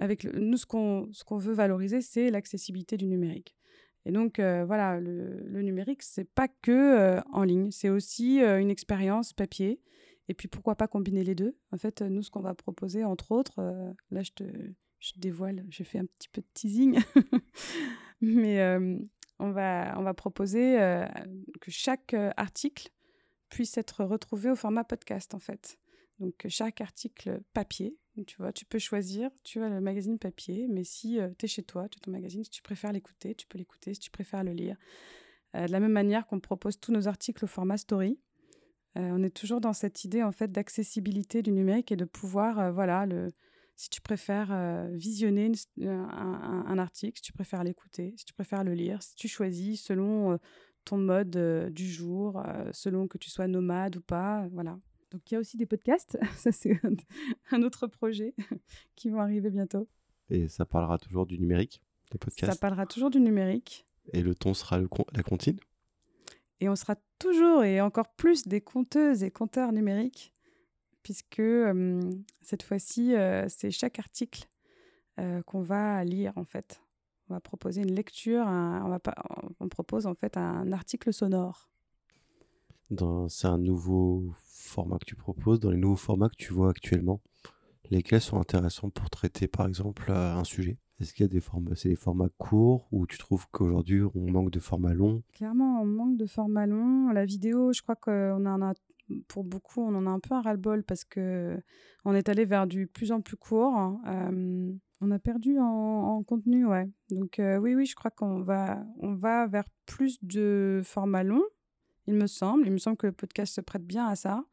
avec 0.00 0.24
nous, 0.24 0.56
ce 0.56 0.66
qu'on 0.66 1.10
qu'on 1.26 1.36
veut 1.36 1.52
valoriser, 1.52 2.00
c'est 2.00 2.30
l'accessibilité 2.30 2.96
du 2.96 3.06
numérique. 3.06 3.54
Et 4.06 4.12
donc, 4.12 4.38
euh, 4.38 4.64
voilà, 4.64 4.98
le, 4.98 5.42
le 5.46 5.62
numérique, 5.62 6.02
c'est 6.02 6.24
pas 6.24 6.48
que 6.48 6.70
euh, 6.70 7.20
en 7.32 7.42
ligne, 7.42 7.70
c'est 7.70 7.90
aussi 7.90 8.42
euh, 8.42 8.58
une 8.58 8.70
expérience 8.70 9.34
papier. 9.34 9.78
Et 10.30 10.34
puis, 10.34 10.48
pourquoi 10.48 10.76
pas 10.76 10.88
combiner 10.88 11.24
les 11.24 11.34
deux? 11.34 11.56
En 11.72 11.78
fait, 11.78 12.02
nous, 12.02 12.22
ce 12.22 12.30
qu'on 12.30 12.40
va 12.40 12.54
proposer, 12.54 13.04
entre 13.04 13.32
autres, 13.32 13.60
là, 14.10 14.22
je 14.22 14.30
te, 14.30 14.44
dévoile, 15.16 15.64
j'ai 15.68 15.84
fait 15.84 15.98
un 15.98 16.06
petit 16.06 16.28
peu 16.28 16.40
de 16.40 16.46
teasing, 16.54 17.00
mais 18.20 18.62
on, 19.38 19.50
va, 19.50 19.94
on 19.98 20.02
va 20.02 20.14
proposer 20.14 20.76
que 21.60 21.70
chaque 21.70 22.14
article 22.36 22.90
puisse 23.48 23.76
être 23.76 24.04
retrouvé 24.04 24.50
au 24.50 24.56
format 24.56 24.84
podcast, 24.84 25.34
en 25.34 25.40
fait. 25.40 25.78
Donc, 26.20 26.46
chaque 26.48 26.80
article 26.80 27.40
papier 27.52 27.98
tu 28.24 28.36
vois, 28.38 28.52
tu 28.52 28.64
peux 28.64 28.78
choisir, 28.78 29.30
tu 29.44 29.62
as 29.62 29.68
le 29.68 29.80
magazine 29.80 30.18
papier, 30.18 30.66
mais 30.68 30.84
si 30.84 31.20
euh, 31.20 31.30
tu 31.38 31.46
es 31.46 31.48
chez 31.48 31.62
toi, 31.62 31.88
tu 31.88 31.98
as 31.98 32.00
ton 32.00 32.10
magazine, 32.10 32.44
si 32.44 32.50
tu 32.50 32.62
préfères 32.62 32.92
l'écouter, 32.92 33.34
tu 33.34 33.46
peux 33.46 33.58
l'écouter, 33.58 33.94
si 33.94 34.00
tu 34.00 34.10
préfères 34.10 34.44
le 34.44 34.52
lire. 34.52 34.76
Euh, 35.56 35.66
de 35.66 35.72
la 35.72 35.80
même 35.80 35.92
manière 35.92 36.26
qu'on 36.26 36.40
propose 36.40 36.78
tous 36.78 36.92
nos 36.92 37.08
articles 37.08 37.44
au 37.44 37.48
format 37.48 37.76
story, 37.76 38.18
euh, 38.18 38.29
on 38.96 39.22
est 39.22 39.34
toujours 39.34 39.60
dans 39.60 39.72
cette 39.72 40.04
idée 40.04 40.22
en 40.22 40.32
fait 40.32 40.50
d'accessibilité 40.50 41.42
du 41.42 41.52
numérique 41.52 41.92
et 41.92 41.96
de 41.96 42.04
pouvoir, 42.04 42.72
voilà, 42.72 43.06
le, 43.06 43.28
si 43.76 43.88
tu 43.88 44.00
préfères 44.00 44.88
visionner 44.92 45.52
un, 45.80 46.78
article, 46.78 47.18
si 47.18 47.22
tu 47.22 47.32
préfères 47.32 47.64
l'écouter, 47.64 48.14
si 48.16 48.24
tu 48.24 48.34
préfères 48.34 48.64
le 48.64 48.74
lire, 48.74 49.02
si 49.02 49.14
tu 49.14 49.28
choisis 49.28 49.82
selon 49.82 50.38
ton 50.84 50.98
mode 50.98 51.72
du 51.72 51.88
jour, 51.88 52.42
selon 52.72 53.06
que 53.06 53.16
tu 53.16 53.30
sois 53.30 53.46
nomade 53.46 53.96
ou 53.96 54.00
pas, 54.00 54.48
voilà. 54.52 54.78
Donc 55.10 55.30
il 55.30 55.34
y 55.34 55.36
a 55.36 55.40
aussi 55.40 55.56
des 55.56 55.66
podcasts, 55.66 56.18
ça 56.36 56.52
c'est 56.52 56.80
un 57.50 57.62
autre 57.62 57.86
projet 57.86 58.34
qui 58.96 59.10
vont 59.10 59.20
arriver 59.20 59.50
bientôt. 59.50 59.88
Et 60.28 60.48
ça 60.48 60.64
parlera 60.64 60.98
toujours 60.98 61.26
du 61.26 61.38
numérique, 61.38 61.82
les 62.12 62.18
podcasts 62.18 62.52
Ça 62.52 62.58
parlera 62.58 62.86
toujours 62.86 63.10
du 63.10 63.20
numérique. 63.20 63.86
Et 64.12 64.22
le 64.22 64.34
ton 64.34 64.54
sera 64.54 64.78
le 64.78 64.88
la 65.12 65.22
comptine? 65.22 65.58
Et 66.60 66.68
on 66.68 66.76
sera 66.76 66.94
toujours 67.18 67.64
et 67.64 67.80
encore 67.80 68.08
plus 68.08 68.46
des 68.46 68.60
conteuses 68.60 69.22
et 69.22 69.30
compteurs 69.30 69.72
numériques, 69.72 70.32
puisque 71.02 71.42
cette 72.42 72.62
fois-ci, 72.62 73.14
c'est 73.48 73.70
chaque 73.70 73.98
article 73.98 74.48
qu'on 75.46 75.62
va 75.62 76.04
lire 76.04 76.32
en 76.36 76.44
fait. 76.44 76.80
On 77.28 77.34
va 77.34 77.40
proposer 77.40 77.82
une 77.82 77.94
lecture, 77.94 78.44
on, 78.46 78.88
va 78.88 78.98
pas, 78.98 79.14
on 79.60 79.68
propose 79.68 80.06
en 80.06 80.14
fait 80.14 80.36
un 80.36 80.72
article 80.72 81.12
sonore. 81.12 81.70
C'est 83.28 83.46
un 83.46 83.58
nouveau 83.58 84.34
format 84.42 84.98
que 84.98 85.04
tu 85.04 85.14
proposes, 85.14 85.60
dans 85.60 85.70
les 85.70 85.78
nouveaux 85.78 85.96
formats 85.96 86.28
que 86.28 86.36
tu 86.36 86.52
vois 86.52 86.70
actuellement, 86.70 87.20
lesquels 87.90 88.20
sont 88.20 88.38
intéressants 88.38 88.90
pour 88.90 89.08
traiter 89.10 89.48
par 89.48 89.66
exemple 89.66 90.10
un 90.10 90.44
sujet? 90.44 90.76
Est-ce 91.00 91.14
qu'il 91.14 91.24
y 91.24 91.28
a 91.28 91.32
des 91.32 91.40
formats, 91.40 91.74
c'est 91.74 91.88
des 91.88 91.96
formats 91.96 92.28
courts 92.36 92.86
ou 92.92 93.06
tu 93.06 93.16
trouves 93.16 93.46
qu'aujourd'hui 93.50 94.02
on 94.02 94.30
manque 94.30 94.50
de 94.50 94.60
formats 94.60 94.92
longs? 94.92 95.22
Clairement, 95.32 95.80
on 95.80 95.86
manque 95.86 96.16
de 96.18 96.26
formats 96.26 96.66
longs. 96.66 97.10
La 97.10 97.24
vidéo, 97.24 97.72
je 97.72 97.80
crois 97.80 97.96
qu'on 97.96 98.44
en 98.44 98.62
a 98.62 98.74
pour 99.26 99.44
beaucoup, 99.44 99.80
on 99.80 99.94
en 99.94 100.06
a 100.06 100.10
un 100.10 100.20
peu 100.20 100.34
un 100.34 100.42
ras-le-bol 100.42 100.84
parce 100.84 101.04
que 101.04 101.58
on 102.04 102.14
est 102.14 102.28
allé 102.28 102.44
vers 102.44 102.66
du 102.66 102.86
plus 102.86 103.12
en 103.12 103.22
plus 103.22 103.36
court. 103.36 103.98
Euh, 104.06 104.72
on 105.00 105.10
a 105.10 105.18
perdu 105.18 105.58
en, 105.58 106.22
contenu, 106.22 106.66
ouais. 106.66 106.86
Donc 107.10 107.38
euh, 107.38 107.56
oui, 107.56 107.74
oui, 107.74 107.86
je 107.86 107.94
crois 107.94 108.10
qu'on 108.10 108.42
va, 108.42 108.84
on 108.98 109.14
va 109.14 109.46
vers 109.46 109.64
plus 109.86 110.22
de 110.22 110.82
formats 110.84 111.24
longs, 111.24 111.46
il 112.06 112.14
me 112.14 112.26
semble. 112.26 112.66
Il 112.66 112.72
me 112.72 112.78
semble 112.78 112.98
que 112.98 113.06
le 113.06 113.12
podcast 113.14 113.54
se 113.54 113.62
prête 113.62 113.86
bien 113.86 114.06
à 114.06 114.16
ça 114.16 114.44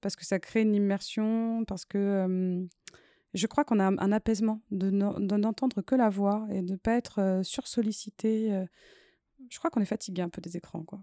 parce 0.00 0.16
que 0.16 0.24
ça 0.24 0.38
crée 0.38 0.62
une 0.62 0.74
immersion, 0.74 1.64
parce 1.66 1.84
que 1.84 1.98
euh, 1.98 2.64
je 3.36 3.46
crois 3.46 3.64
qu'on 3.64 3.80
a 3.80 3.86
un 3.86 4.12
apaisement 4.12 4.60
de 4.70 4.90
n'entendre 4.90 5.82
que 5.82 5.94
la 5.94 6.08
voix 6.08 6.46
et 6.50 6.62
de 6.62 6.72
ne 6.72 6.76
pas 6.76 6.94
être 6.94 7.40
sursollicité. 7.42 8.66
je 9.48 9.58
crois 9.58 9.70
qu'on 9.70 9.80
est 9.80 9.84
fatigué 9.86 10.22
un 10.22 10.28
peu 10.28 10.40
des 10.40 10.56
écrans, 10.56 10.82
quoi. 10.82 11.00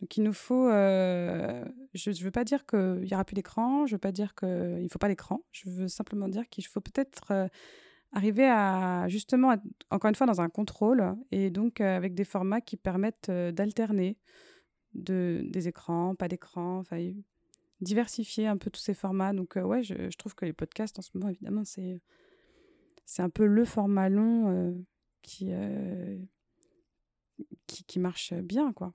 Donc 0.00 0.16
il 0.16 0.22
nous 0.22 0.32
faut. 0.32 0.68
Euh, 0.68 1.64
je 1.94 2.10
ne 2.10 2.24
veux 2.24 2.30
pas 2.30 2.44
dire 2.44 2.66
qu'il 2.66 3.00
n'y 3.04 3.14
aura 3.14 3.24
plus 3.24 3.34
d'écran, 3.34 3.86
je 3.86 3.92
ne 3.92 3.96
veux 3.96 4.00
pas 4.00 4.12
dire 4.12 4.34
qu'il 4.34 4.82
ne 4.82 4.88
faut 4.88 4.98
pas 4.98 5.08
d'écran. 5.08 5.44
Je 5.52 5.70
veux 5.70 5.88
simplement 5.88 6.28
dire 6.28 6.48
qu'il 6.48 6.66
faut 6.66 6.80
peut-être 6.80 7.30
euh, 7.30 7.48
arriver 8.12 8.46
à 8.46 9.06
justement 9.08 9.54
encore 9.90 10.08
une 10.08 10.14
fois 10.14 10.26
dans 10.26 10.40
un 10.40 10.48
contrôle 10.48 11.14
et 11.30 11.50
donc 11.50 11.80
euh, 11.80 11.96
avec 11.96 12.14
des 12.14 12.24
formats 12.24 12.60
qui 12.60 12.76
permettent 12.76 13.30
d'alterner 13.30 14.18
de, 14.94 15.46
des 15.48 15.68
écrans, 15.68 16.14
pas 16.14 16.28
d'écran, 16.28 16.82
diversifier 17.84 18.46
un 18.46 18.56
peu 18.56 18.70
tous 18.70 18.80
ces 18.80 18.94
formats. 18.94 19.32
Donc 19.32 19.56
ouais, 19.56 19.82
je, 19.82 20.10
je, 20.10 20.16
trouve 20.16 20.34
que 20.34 20.44
les 20.44 20.52
podcasts 20.52 20.98
en 20.98 21.02
ce 21.02 21.10
moment 21.14 21.30
évidemment 21.30 21.64
c'est 21.64 22.00
c'est 23.04 23.22
un 23.22 23.30
peu 23.30 23.46
le 23.46 23.64
format 23.64 24.08
long 24.08 24.84
qui, 25.22 25.50
qui 27.66 27.84
qui 27.84 27.98
marche 27.98 28.34
bien 28.34 28.72
quoi. 28.72 28.92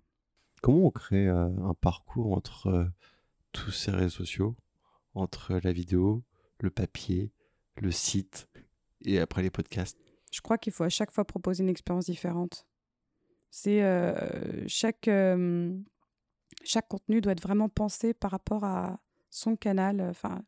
Comment 0.62 0.88
on 0.88 0.92
crée 0.92 1.28
un 1.28 1.74
parcours 1.80 2.34
entre 2.34 2.92
tous 3.54 3.72
ces 3.72 3.92
réseaux 3.92 4.10
sociaux, 4.10 4.58
entre 5.14 5.60
la 5.64 5.72
vidéo, 5.72 6.24
le 6.60 6.70
papier, 6.70 7.32
le 7.78 7.92
site 7.92 8.50
et 9.02 9.20
après 9.20 9.42
les 9.42 9.52
podcasts? 9.52 9.98
Je 10.32 10.42
crois 10.42 10.58
qu'il 10.58 10.74
faut 10.74 10.84
à 10.84 10.90
chaque 10.90 11.12
fois 11.12 11.26
proposer 11.26 11.64
une 11.64 11.70
expérience 11.70 12.06
différente. 12.06 12.68
C'est 13.52 13.82
chaque 14.68 15.10
chaque 16.64 16.88
contenu 16.88 17.22
doit 17.22 17.34
être 17.34 17.44
vraiment 17.44 17.70
pensé 17.70 18.14
par 18.14 18.32
rapport 18.32 18.64
à 18.64 19.00
son 19.30 19.56
canal. 19.56 20.02
Enfin, 20.02 20.44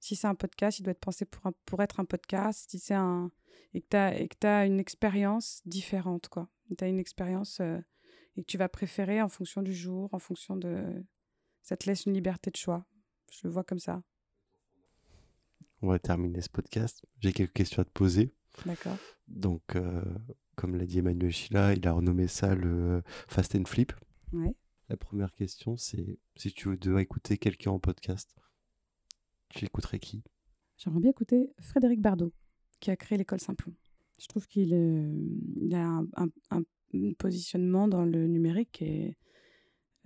si 0.00 0.16
c'est 0.16 0.26
un 0.26 0.34
podcast, 0.34 0.78
il 0.78 0.82
doit 0.82 0.92
être 0.92 1.00
pensé 1.00 1.24
pour, 1.24 1.52
pour 1.66 1.82
être 1.82 2.00
un 2.00 2.04
podcast. 2.04 2.70
Si 2.70 2.78
c'est 2.78 2.94
un 2.94 3.30
et 3.74 3.80
que 3.80 4.36
tu 4.40 4.46
as, 4.46 4.66
une 4.66 4.78
expérience 4.78 5.60
différente, 5.66 6.28
quoi. 6.28 6.48
Tu 6.76 6.82
as 6.84 6.88
une 6.88 7.00
expérience 7.00 7.60
et 7.60 8.42
que 8.42 8.46
tu 8.46 8.56
vas 8.56 8.68
préférer 8.68 9.20
en 9.20 9.28
fonction 9.28 9.62
du 9.62 9.74
jour, 9.74 10.08
en 10.12 10.18
fonction 10.18 10.56
de... 10.56 11.04
Ça 11.62 11.76
te 11.76 11.86
laisse 11.86 12.06
une 12.06 12.14
liberté 12.14 12.50
de 12.50 12.56
choix. 12.56 12.84
Je 13.32 13.40
le 13.44 13.52
vois 13.52 13.64
comme 13.64 13.78
ça. 13.78 14.02
On 15.82 15.88
va 15.88 15.98
terminer 15.98 16.40
ce 16.40 16.48
podcast. 16.48 17.04
J'ai 17.20 17.32
quelques 17.32 17.52
questions 17.52 17.82
à 17.82 17.84
te 17.84 17.90
poser. 17.90 18.32
D'accord. 18.64 18.96
Donc, 19.26 19.76
euh, 19.76 20.02
comme 20.56 20.76
l'a 20.76 20.86
dit 20.86 21.00
Emmanuel 21.00 21.32
Chila, 21.32 21.72
il 21.74 21.86
a 21.88 21.92
renommé 21.92 22.28
ça 22.28 22.54
le 22.54 23.02
Fast 23.28 23.54
and 23.56 23.64
Flip. 23.64 23.92
Ouais. 24.32 24.54
La 24.94 24.98
première 24.98 25.32
question, 25.32 25.76
c'est 25.76 26.20
si 26.36 26.52
tu 26.52 26.76
devais 26.76 27.02
écouter 27.02 27.36
quelqu'un 27.36 27.72
en 27.72 27.80
podcast, 27.80 28.32
tu 29.48 29.64
écouterais 29.64 29.98
qui? 29.98 30.22
J'aimerais 30.76 31.00
bien 31.00 31.10
écouter 31.10 31.50
Frédéric 31.58 32.00
Bardot, 32.00 32.32
qui 32.78 32.92
a 32.92 32.96
créé 32.96 33.18
l'école 33.18 33.40
Simplon. 33.40 33.74
Je 34.20 34.28
trouve 34.28 34.46
qu'il 34.46 34.72
a 35.72 35.84
un, 35.84 36.28
un, 36.52 36.62
positionnement 37.18 37.88
dans 37.88 38.04
le 38.04 38.28
numérique 38.28 38.70
qui 38.70 38.84
est, 38.84 39.16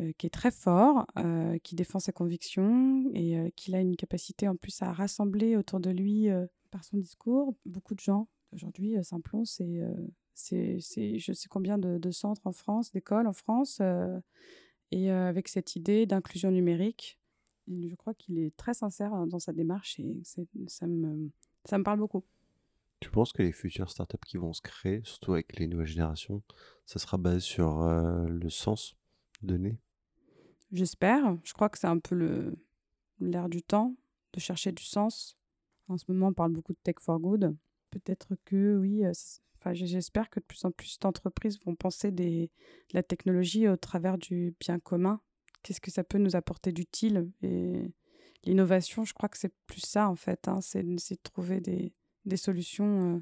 euh, 0.00 0.12
qui 0.16 0.26
est 0.26 0.30
très 0.30 0.50
fort, 0.50 1.06
euh, 1.18 1.58
qui 1.58 1.74
défend 1.74 1.98
ses 1.98 2.12
convictions 2.12 3.10
et 3.12 3.38
euh, 3.38 3.50
qu'il 3.56 3.74
a 3.74 3.82
une 3.82 3.94
capacité 3.94 4.48
en 4.48 4.56
plus 4.56 4.80
à 4.80 4.90
rassembler 4.94 5.54
autour 5.58 5.80
de 5.80 5.90
lui 5.90 6.28
par 6.70 6.82
son 6.82 6.96
discours 6.96 7.54
beaucoup 7.66 7.94
de 7.94 8.00
gens. 8.00 8.26
Aujourd'hui, 8.52 8.96
Simplon, 9.02 9.44
c'est 9.44 9.82
c'est 10.32 10.78
je 11.18 11.32
sais 11.34 11.48
combien 11.50 11.76
de, 11.76 12.10
centres 12.10 12.46
en 12.46 12.52
France, 12.52 12.90
d'écoles 12.90 13.26
en 13.26 13.34
France, 13.34 13.82
et 14.90 15.10
avec 15.10 15.48
cette 15.48 15.76
idée 15.76 16.06
d'inclusion 16.06 16.50
numérique, 16.50 17.18
je 17.68 17.94
crois 17.94 18.14
qu'il 18.14 18.38
est 18.38 18.56
très 18.56 18.74
sincère 18.74 19.26
dans 19.26 19.38
sa 19.38 19.52
démarche 19.52 20.00
et 20.00 20.20
ça 20.24 20.86
me, 20.86 21.30
ça 21.64 21.78
me 21.78 21.84
parle 21.84 21.98
beaucoup. 21.98 22.24
Tu 23.00 23.10
penses 23.10 23.32
que 23.32 23.42
les 23.42 23.52
futures 23.52 23.90
startups 23.90 24.16
qui 24.26 24.38
vont 24.38 24.52
se 24.52 24.62
créer, 24.62 25.02
surtout 25.04 25.34
avec 25.34 25.58
les 25.58 25.68
nouvelles 25.68 25.86
générations, 25.86 26.42
ça 26.84 26.98
sera 26.98 27.16
basé 27.16 27.40
sur 27.40 27.82
euh, 27.82 28.26
le 28.26 28.50
sens 28.50 28.96
donné? 29.42 29.78
J'espère. 30.72 31.36
Je 31.44 31.52
crois 31.52 31.68
que 31.68 31.78
c'est 31.78 31.86
un 31.86 31.98
peu 31.98 32.56
l'air 33.20 33.48
du 33.48 33.62
temps 33.62 33.94
de 34.32 34.40
chercher 34.40 34.72
du 34.72 34.82
sens. 34.82 35.38
En 35.88 35.96
ce 35.96 36.04
moment, 36.08 36.28
on 36.28 36.32
parle 36.32 36.52
beaucoup 36.52 36.72
de 36.72 36.78
tech 36.82 36.96
for 36.98 37.18
good. 37.20 37.56
Peut-être 37.90 38.34
que 38.44 38.76
oui, 38.76 39.04
euh, 39.04 39.12
enfin, 39.58 39.74
j'espère 39.74 40.30
que 40.30 40.40
de 40.40 40.44
plus 40.44 40.64
en 40.64 40.70
plus 40.70 40.98
d'entreprises 40.98 41.58
vont 41.64 41.74
penser 41.74 42.10
des, 42.10 42.50
la 42.92 43.02
technologie 43.02 43.68
au 43.68 43.76
travers 43.76 44.18
du 44.18 44.54
bien 44.60 44.78
commun. 44.78 45.20
Qu'est-ce 45.62 45.80
que 45.80 45.90
ça 45.90 46.04
peut 46.04 46.18
nous 46.18 46.36
apporter 46.36 46.72
d'utile? 46.72 47.30
Et 47.42 47.92
l'innovation, 48.44 49.04
je 49.04 49.14
crois 49.14 49.28
que 49.28 49.38
c'est 49.38 49.54
plus 49.66 49.80
ça 49.80 50.08
en 50.08 50.16
fait. 50.16 50.48
Hein, 50.48 50.60
c'est 50.60 50.82
de 50.82 51.22
trouver 51.22 51.60
des, 51.60 51.92
des 52.24 52.36
solutions, 52.36 53.16
euh, 53.16 53.20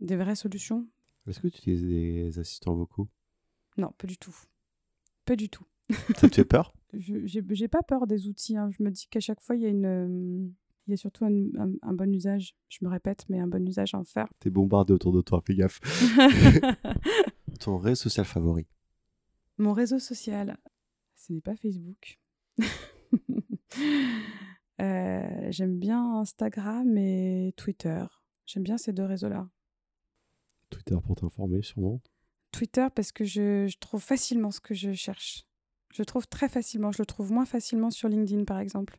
des 0.00 0.16
vraies 0.16 0.36
solutions. 0.36 0.88
Est-ce 1.26 1.40
que 1.40 1.48
tu 1.48 1.58
utilises 1.58 1.84
des 1.84 2.38
assistants 2.38 2.74
vocaux? 2.74 3.08
Non, 3.76 3.92
pas 3.98 4.06
du 4.06 4.18
tout. 4.18 4.36
Pas 5.24 5.36
du 5.36 5.48
tout. 5.48 5.66
Ça 6.16 6.28
te 6.28 6.34
fait 6.34 6.44
peur? 6.44 6.74
Je 6.92 7.40
n'ai 7.40 7.68
pas 7.68 7.82
peur 7.82 8.06
des 8.06 8.28
outils. 8.28 8.56
Hein. 8.56 8.70
Je 8.70 8.82
me 8.82 8.90
dis 8.90 9.06
qu'à 9.08 9.20
chaque 9.20 9.40
fois, 9.40 9.56
il 9.56 9.62
y 9.62 9.66
a 9.66 9.70
une. 9.70 10.54
Il 10.86 10.90
y 10.90 10.94
a 10.94 10.96
surtout 10.96 11.24
un, 11.24 11.30
un, 11.82 11.92
bon 11.94 12.12
usage. 12.12 12.54
Je 12.68 12.78
me 12.82 12.90
répète, 12.90 13.24
mais 13.28 13.40
un 13.40 13.46
bon 13.46 13.66
usage 13.66 13.94
à 13.94 13.98
en 13.98 14.04
faire. 14.04 14.28
T'es 14.38 14.50
bombardé 14.50 14.92
autour 14.92 15.12
de 15.12 15.22
toi, 15.22 15.42
fais 15.46 15.54
gaffe. 15.54 15.80
Ton 17.60 17.78
réseau 17.78 18.02
social 18.02 18.26
favori 18.26 18.66
Mon 19.56 19.72
réseau 19.72 19.98
social, 19.98 20.58
ce 21.14 21.32
n'est 21.32 21.40
pas 21.40 21.56
Facebook. 21.56 22.18
Euh, 24.80 25.46
j'aime 25.50 25.78
bien 25.78 26.16
Instagram 26.16 26.98
et 26.98 27.54
Twitter. 27.56 28.04
J'aime 28.44 28.64
bien 28.64 28.76
ces 28.76 28.92
deux 28.92 29.04
réseaux-là. 29.04 29.48
Twitter 30.70 30.96
pour 31.04 31.14
t'informer, 31.14 31.62
sûrement. 31.62 32.00
Twitter 32.50 32.86
parce 32.94 33.12
que 33.12 33.24
je, 33.24 33.72
trouve 33.78 34.02
facilement 34.02 34.50
ce 34.50 34.60
que 34.60 34.74
je 34.74 34.92
cherche. 34.92 35.44
Je 35.92 36.02
trouve 36.02 36.26
très 36.26 36.48
facilement. 36.48 36.92
Je 36.92 37.02
le 37.02 37.06
trouve 37.06 37.30
moins 37.32 37.46
facilement 37.46 37.90
sur 37.90 38.08
LinkedIn, 38.08 38.44
par 38.44 38.58
exemple. 38.58 38.98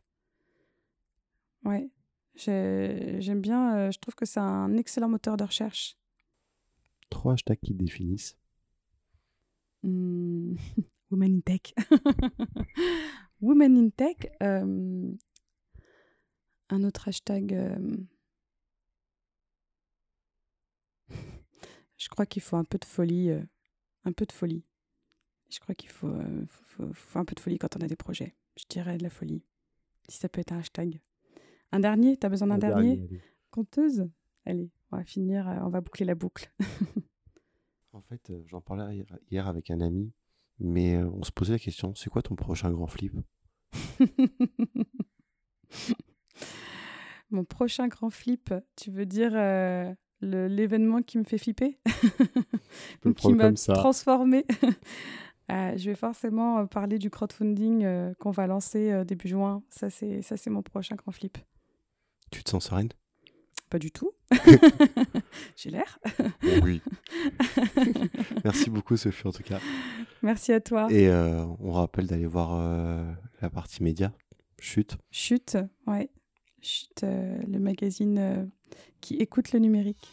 Ouais. 1.66 1.90
J'aime 2.36 3.40
bien. 3.40 3.76
Euh, 3.76 3.90
je 3.90 3.98
trouve 3.98 4.14
que 4.14 4.24
c'est 4.24 4.40
un 4.40 4.76
excellent 4.76 5.08
moteur 5.08 5.36
de 5.36 5.44
recherche. 5.44 5.98
Trois 7.10 7.32
hashtags 7.34 7.58
qui 7.60 7.74
définissent. 7.74 8.38
Mmh. 9.82 10.54
Women 11.10 11.36
in 11.36 11.40
Tech. 11.40 11.74
Women 13.40 13.76
in 13.76 13.90
Tech. 13.90 14.16
Euh, 14.42 15.12
un 16.68 16.84
autre 16.84 17.08
hashtag. 17.08 17.52
Euh, 17.54 17.96
je 21.96 22.08
crois 22.08 22.26
qu'il 22.26 22.42
faut 22.42 22.56
un 22.56 22.64
peu 22.64 22.78
de 22.78 22.84
folie. 22.84 23.30
Un 24.04 24.12
peu 24.12 24.24
de 24.24 24.32
folie. 24.32 24.64
Je 25.48 25.58
crois 25.58 25.74
qu'il 25.74 25.90
faut, 25.90 26.14
faut, 26.92 27.18
un 27.18 27.24
peu 27.24 27.34
de 27.34 27.40
folie 27.40 27.58
quand 27.58 27.76
on 27.76 27.80
a 27.80 27.88
des 27.88 27.96
projets. 27.96 28.36
Je 28.56 28.64
dirais 28.68 28.98
de 28.98 29.02
la 29.02 29.10
folie. 29.10 29.44
Si 30.08 30.18
ça 30.18 30.28
peut 30.28 30.40
être 30.40 30.52
un 30.52 30.58
hashtag. 30.58 31.00
Un 31.72 31.80
dernier? 31.80 32.16
T'as 32.16 32.28
besoin 32.28 32.48
d'un 32.48 32.58
dernier, 32.58 32.96
dernier 32.96 33.20
Conteuse? 33.50 34.08
Allez, 34.44 34.70
on 34.92 34.96
va 34.96 35.04
finir, 35.04 35.46
on 35.62 35.68
va 35.68 35.80
boucler 35.80 36.06
la 36.06 36.14
boucle. 36.14 36.52
en 37.92 38.00
fait, 38.02 38.32
j'en 38.46 38.60
parlais 38.60 39.04
hier 39.30 39.46
avec 39.46 39.70
un 39.70 39.80
ami, 39.80 40.12
mais 40.58 40.96
on 40.98 41.22
se 41.22 41.32
posait 41.32 41.54
la 41.54 41.58
question 41.58 41.94
c'est 41.94 42.10
quoi 42.10 42.22
ton 42.22 42.36
prochain 42.36 42.70
grand 42.70 42.86
flip? 42.86 43.14
Mon 47.30 47.44
prochain 47.44 47.88
grand 47.88 48.10
flip, 48.10 48.54
tu 48.76 48.92
veux 48.92 49.06
dire 49.06 49.32
euh, 49.34 49.92
l'événement 50.20 51.02
qui 51.02 51.18
me 51.18 51.24
fait 51.24 51.38
flipper? 51.38 51.80
Qui 53.16 53.32
m'a 53.34 53.52
transformé? 53.52 54.44
Euh, 55.50 55.76
je 55.76 55.90
vais 55.90 55.96
forcément 55.96 56.58
euh, 56.58 56.64
parler 56.64 56.98
du 56.98 57.08
crowdfunding 57.08 57.84
euh, 57.84 58.12
qu'on 58.18 58.32
va 58.32 58.46
lancer 58.46 58.90
euh, 58.90 59.04
début 59.04 59.28
juin. 59.28 59.62
Ça, 59.70 59.90
c'est 59.90 60.48
mon 60.48 60.62
prochain 60.62 60.96
grand 60.96 61.12
flip. 61.12 61.38
Tu 62.30 62.42
te 62.42 62.50
sens 62.50 62.64
sereine? 62.66 62.88
Pas 63.70 63.78
du 63.78 63.90
tout. 63.90 64.12
J'ai 65.56 65.70
l'air. 65.70 65.98
Oui. 66.62 66.80
Merci 68.44 68.70
beaucoup, 68.70 68.96
Sophie, 68.96 69.26
en 69.26 69.32
tout 69.32 69.42
cas. 69.42 69.58
Merci 70.22 70.52
à 70.52 70.60
toi. 70.60 70.88
Et 70.90 71.08
euh, 71.08 71.44
on 71.60 71.72
rappelle 71.72 72.06
d'aller 72.06 72.26
voir 72.26 72.54
euh, 72.54 73.04
la 73.42 73.50
partie 73.50 73.82
média. 73.82 74.12
Chute. 74.58 74.96
Chute, 75.10 75.58
ouais. 75.86 76.10
Chute, 76.62 77.04
euh, 77.04 77.36
le 77.46 77.58
magazine 77.58 78.50
qui 79.00 79.16
écoute 79.16 79.52
le 79.52 79.58
numérique. 79.58 80.08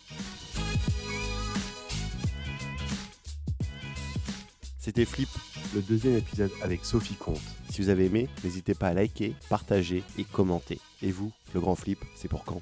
C'était 4.84 5.06
Flip, 5.06 5.30
le 5.74 5.82
deuxième 5.82 6.17
épisode 6.17 6.52
avec 6.62 6.84
Sophie 6.84 7.15
Comte. 7.15 7.39
Si 7.69 7.82
vous 7.82 7.88
avez 7.88 8.08
aimé, 8.08 8.28
n'hésitez 8.43 8.74
pas 8.74 8.89
à 8.89 8.93
liker, 8.93 9.34
partager 9.48 10.04
et 10.17 10.26
commenter. 10.26 10.78
Et 11.02 11.10
vous, 11.10 11.32
le 11.54 11.62
grand 11.62 11.76
flip, 11.76 12.00
c'est 12.17 12.28
pour 12.28 12.43
quand? 12.43 12.62